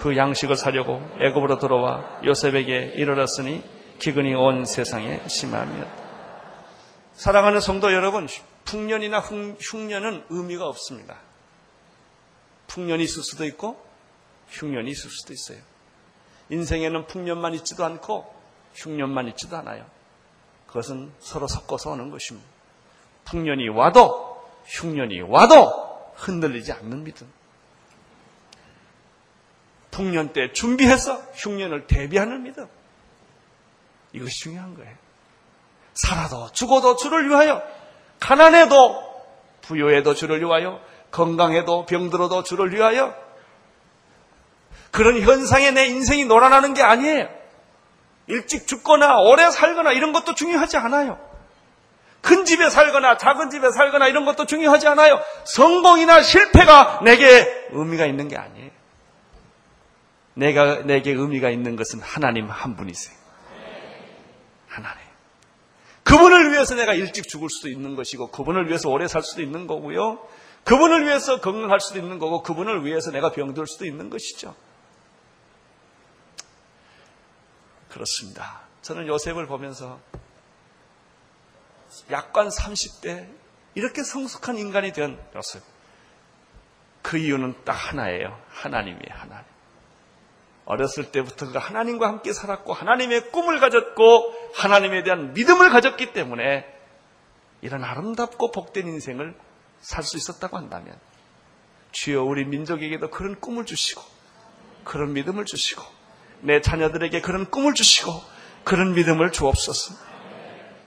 그 0.00 0.16
양식을 0.16 0.56
사려고 0.56 1.02
애굽으로 1.20 1.58
들어와 1.58 2.20
요셉에게 2.24 2.92
이르렀으니 2.96 3.62
기근이 3.98 4.34
온 4.34 4.64
세상에 4.64 5.20
심하였다. 5.26 5.86
사랑하는 7.12 7.60
성도 7.60 7.92
여러분, 7.92 8.26
풍년이나 8.64 9.20
흉년은 9.20 10.24
의미가 10.30 10.66
없습니다. 10.66 11.16
풍년이 12.70 13.02
있을 13.02 13.22
수도 13.22 13.44
있고 13.44 13.84
흉년이 14.48 14.90
있을 14.90 15.10
수도 15.10 15.32
있어요. 15.32 15.58
인생에는 16.50 17.06
풍년만 17.06 17.54
있지도 17.54 17.84
않고 17.84 18.32
흉년만 18.74 19.28
있지도 19.28 19.56
않아요. 19.58 19.84
그것은 20.68 21.12
서로 21.18 21.48
섞어서 21.48 21.90
오는 21.90 22.10
것입니다. 22.10 22.48
풍년이 23.24 23.68
와도 23.68 24.40
흉년이 24.66 25.20
와도 25.22 26.12
흔들리지 26.14 26.72
않는 26.72 27.04
믿음. 27.04 27.30
풍년 29.90 30.32
때 30.32 30.52
준비해서 30.52 31.16
흉년을 31.34 31.88
대비하는 31.88 32.44
믿음. 32.44 32.68
이것이 34.12 34.44
중요한 34.44 34.74
거예요. 34.74 34.94
살아도 35.94 36.50
죽어도 36.52 36.96
주를 36.96 37.28
위하여 37.28 37.62
가난해도 38.20 39.10
부여해도 39.62 40.14
주를 40.14 40.40
위하여 40.40 40.80
건강해도 41.10 41.86
병들어도 41.86 42.42
주를 42.42 42.72
위하여 42.72 43.14
그런 44.90 45.20
현상에 45.20 45.70
내 45.70 45.86
인생이 45.86 46.24
놀아나는 46.24 46.74
게 46.74 46.82
아니에요. 46.82 47.28
일찍 48.26 48.66
죽거나 48.66 49.18
오래 49.20 49.50
살거나 49.50 49.92
이런 49.92 50.12
것도 50.12 50.34
중요하지 50.34 50.76
않아요. 50.76 51.18
큰 52.20 52.44
집에 52.44 52.68
살거나 52.68 53.16
작은 53.16 53.50
집에 53.50 53.70
살거나 53.70 54.08
이런 54.08 54.24
것도 54.24 54.46
중요하지 54.46 54.88
않아요. 54.88 55.20
성공이나 55.44 56.22
실패가 56.22 57.00
내게 57.02 57.46
의미가 57.70 58.06
있는 58.06 58.28
게 58.28 58.36
아니에요. 58.36 58.70
내가 60.34 60.82
내게 60.84 61.12
의미가 61.12 61.50
있는 61.50 61.76
것은 61.76 62.00
하나님 62.00 62.48
한 62.48 62.76
분이세요. 62.76 63.16
하나님. 64.68 64.98
그분을 66.04 66.52
위해서 66.52 66.74
내가 66.74 66.94
일찍 66.94 67.28
죽을 67.28 67.48
수도 67.50 67.68
있는 67.68 67.96
것이고 67.96 68.30
그분을 68.30 68.68
위해서 68.68 68.88
오래 68.88 69.06
살 69.08 69.22
수도 69.22 69.42
있는 69.42 69.66
거고요. 69.66 70.18
그분을 70.64 71.06
위해서 71.06 71.40
건강할 71.40 71.80
수도 71.80 71.98
있는 71.98 72.18
거고 72.18 72.42
그분을 72.42 72.84
위해서 72.84 73.10
내가 73.10 73.32
병들 73.32 73.66
수도 73.66 73.86
있는 73.86 74.10
것이죠. 74.10 74.54
그렇습니다. 77.88 78.60
저는 78.82 79.06
요셉을 79.06 79.46
보면서 79.46 80.00
약관 82.10 82.48
30대 82.48 83.28
이렇게 83.74 84.02
성숙한 84.02 84.58
인간이 84.58 84.92
된 84.92 85.18
요셉. 85.34 85.62
그 87.02 87.16
이유는 87.16 87.64
딱 87.64 87.72
하나예요. 87.72 88.38
하나님이에요, 88.50 89.10
하나님. 89.10 89.44
어렸을 90.66 91.10
때부터 91.10 91.46
그가 91.46 91.58
하나님과 91.58 92.06
함께 92.06 92.32
살았고 92.32 92.72
하나님의 92.72 93.30
꿈을 93.30 93.58
가졌고 93.58 94.34
하나님에 94.54 95.02
대한 95.02 95.32
믿음을 95.32 95.70
가졌기 95.70 96.12
때문에 96.12 96.64
이런 97.60 97.82
아름답고 97.82 98.52
복된 98.52 98.86
인생을 98.86 99.34
살 99.80 100.04
수 100.04 100.16
있었다고 100.16 100.56
한다면 100.56 100.98
주여 101.92 102.22
우리 102.22 102.44
민족에게도 102.44 103.10
그런 103.10 103.40
꿈을 103.40 103.64
주시고 103.66 104.02
그런 104.84 105.12
믿음을 105.12 105.44
주시고 105.44 105.82
내 106.40 106.60
자녀들에게 106.60 107.20
그런 107.20 107.50
꿈을 107.50 107.74
주시고 107.74 108.22
그런 108.64 108.94
믿음을 108.94 109.32
주옵소서. 109.32 109.94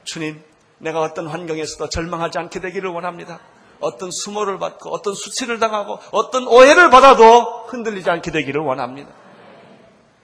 주님, 0.03 0.43
내가 0.77 1.01
어떤 1.01 1.27
환경에서도 1.27 1.89
절망하지 1.89 2.37
않게 2.37 2.59
되기를 2.59 2.89
원합니다. 2.89 3.39
어떤 3.79 4.11
수모를 4.11 4.59
받고 4.59 4.89
어떤 4.91 5.13
수치를 5.13 5.59
당하고 5.59 5.99
어떤 6.11 6.47
오해를 6.47 6.89
받아도 6.89 7.65
흔들리지 7.67 8.09
않게 8.09 8.31
되기를 8.31 8.61
원합니다. 8.61 9.11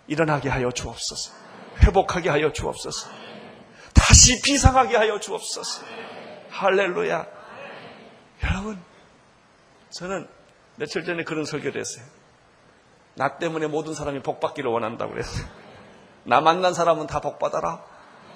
일어나게 0.07 0.49
하여 0.49 0.71
주옵소서. 0.71 1.33
회복하게 1.83 2.29
하여 2.29 2.51
주옵소서. 2.51 3.09
다시 3.93 4.41
비상하게 4.41 4.97
하여 4.97 5.19
주옵소서. 5.19 5.83
할렐루야. 6.49 7.38
여러분, 8.43 8.81
저는 9.89 10.27
며칠 10.75 11.03
전에 11.03 11.23
그런 11.23 11.45
설교를 11.45 11.79
했어요. 11.79 12.05
나 13.15 13.37
때문에 13.37 13.67
모든 13.67 13.93
사람이 13.93 14.21
복받기를 14.21 14.71
원한다고 14.71 15.11
그랬어요. 15.11 15.45
나 16.23 16.41
만난 16.41 16.73
사람은 16.73 17.07
다 17.07 17.19
복받아라. 17.19 17.83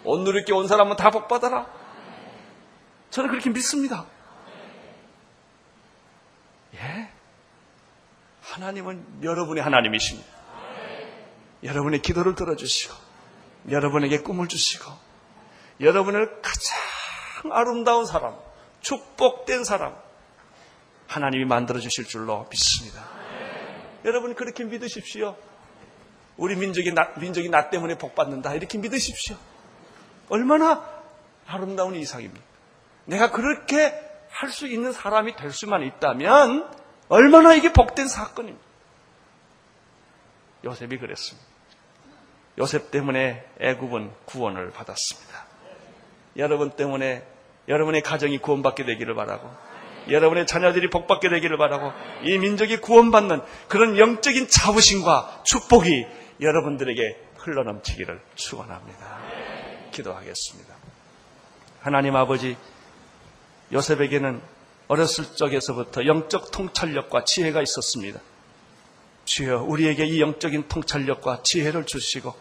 옷 0.04 0.20
누리게 0.20 0.51
온 0.51 0.68
사람은 0.68 0.97
다 0.97 1.10
복받아라. 1.10 1.68
저는 3.12 3.30
그렇게 3.30 3.49
믿습니다. 3.49 4.06
예. 6.74 7.10
하나님은 8.41 9.24
여러분의 9.24 9.64
하나님이십니다. 9.64 10.28
여러분의 11.64 12.01
기도를 12.01 12.36
들어주시고, 12.36 12.93
여러분에게 13.70 14.22
꿈을 14.22 14.47
주시고, 14.47 14.91
여러분을 15.80 16.41
가장 16.41 16.78
아름다운 17.51 18.06
사람, 18.06 18.36
축복된 18.84 19.63
사람, 19.63 19.95
하나님이 21.07 21.45
만들어 21.45 21.79
주실 21.79 22.05
줄로 22.05 22.47
믿습니다. 22.51 23.03
여러분 24.05 24.36
그렇게 24.36 24.63
믿으십시오. 24.63 25.36
우리 26.38 26.55
민족이 26.55 26.93
나, 26.93 27.11
민족이 27.17 27.49
나 27.49 27.69
때문에 27.69 27.97
복 27.97 28.13
받는다 28.13 28.53
이렇게 28.53 28.77
믿으십시오. 28.77 29.36
얼마나 30.29 30.88
아름다운 31.47 31.95
이상입니까? 31.95 32.45
내가 33.05 33.31
그렇게 33.31 33.99
할 34.34 34.49
수 34.49 34.67
있는 34.67 34.91
사람이 34.91 35.36
될 35.36 35.51
수만 35.51 35.84
있다면 35.84 36.69
얼마나 37.07 37.53
이게 37.53 37.71
복된 37.71 38.07
사건입니다. 38.07 38.65
요셉이 40.65 40.97
그랬습니다. 40.97 41.47
요셉 42.57 42.89
때문에 42.91 43.45
애굽은 43.59 44.11
구원을 44.25 44.71
받았습니다. 44.71 45.45
여러분 46.38 46.71
때문에 46.71 47.25
여러분의 47.68 48.01
가정이 48.01 48.39
구원받게 48.39 48.86
되기를 48.86 49.16
바라고 49.16 49.49
여러분의 50.09 50.45
자녀들이 50.45 50.89
복받게 50.89 51.30
되기를 51.30 51.57
바라고 51.57 51.91
이 52.24 52.38
민족이 52.38 52.78
구원받는 52.78 53.41
그런 53.68 53.97
영적인 53.97 54.47
자부심과 54.49 55.43
축복이 55.43 56.05
여러분들에게 56.41 57.18
흘러넘치기를 57.38 58.20
축원합니다. 58.36 59.20
기도하겠습니다. 59.91 60.74
하나님 61.80 62.16
아버지 62.16 62.57
요셉에게는 63.72 64.41
어렸을 64.88 65.26
적에서부터 65.36 66.05
영적 66.05 66.51
통찰력과 66.51 67.24
지혜가 67.24 67.61
있었습니다. 67.61 68.20
주여 69.26 69.64
우리에게 69.64 70.05
이 70.05 70.22
영적인 70.22 70.68
통찰력과 70.68 71.43
지혜를 71.43 71.86
주시고 71.86 72.34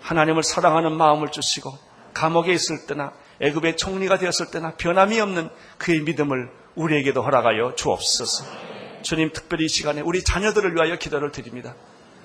하나님을 0.00 0.42
사랑하는 0.42 0.92
마음을 0.92 1.30
주시고 1.30 1.76
감옥에 2.14 2.52
있을 2.52 2.86
때나 2.86 3.12
애굽의 3.42 3.76
총리가 3.76 4.18
되었을 4.18 4.50
때나 4.50 4.72
변함이 4.76 5.20
없는 5.20 5.50
그의 5.78 6.00
믿음을 6.00 6.48
우리에게도 6.74 7.22
허락하여 7.22 7.74
주옵소서. 7.74 8.44
주님 9.02 9.32
특별히 9.32 9.64
이 9.66 9.68
시간에 9.68 10.00
우리 10.00 10.22
자녀들을 10.22 10.74
위하여 10.74 10.96
기도를 10.96 11.32
드립니다. 11.32 11.74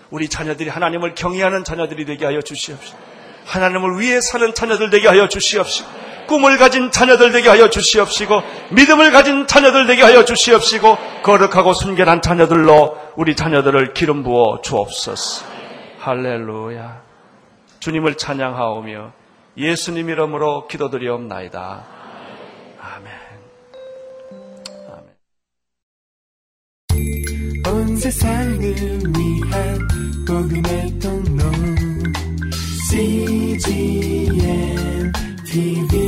우리 0.09 0.29
자녀들이 0.29 0.69
하나님을 0.69 1.15
경외하는 1.15 1.63
자녀들이 1.63 2.05
되게 2.05 2.25
하여 2.25 2.41
주시옵시고 2.41 2.97
하나님을 3.45 3.99
위해 3.99 4.21
사는 4.21 4.53
자녀들 4.53 4.89
되게 4.89 5.07
하여 5.07 5.27
주시옵시고 5.27 6.07
꿈을 6.27 6.57
가진 6.57 6.91
자녀들 6.91 7.31
되게 7.31 7.49
하여 7.49 7.69
주시옵시고 7.69 8.43
믿음을 8.71 9.11
가진 9.11 9.47
자녀들 9.47 9.87
되게 9.87 10.03
하여 10.03 10.23
주시옵시고 10.23 10.97
거룩하고 11.23 11.73
순결한 11.73 12.21
자녀들로 12.21 12.97
우리 13.15 13.35
자녀들을 13.35 13.93
기름 13.93 14.23
부어 14.23 14.61
주옵소서. 14.61 15.45
할렐루야. 15.99 17.01
주님을 17.79 18.15
찬양하오며 18.15 19.13
예수님 19.57 20.09
이름으로 20.09 20.67
기도드리옵나이다. 20.67 21.87
아멘. 22.79 23.11
아멘. 24.87 25.07
온 27.65 27.97
세상을 27.97 28.59
위한 28.61 29.87
복음의 30.27 30.99
통로 30.99 31.43
CGM 32.91 34.41
TV 35.45 36.06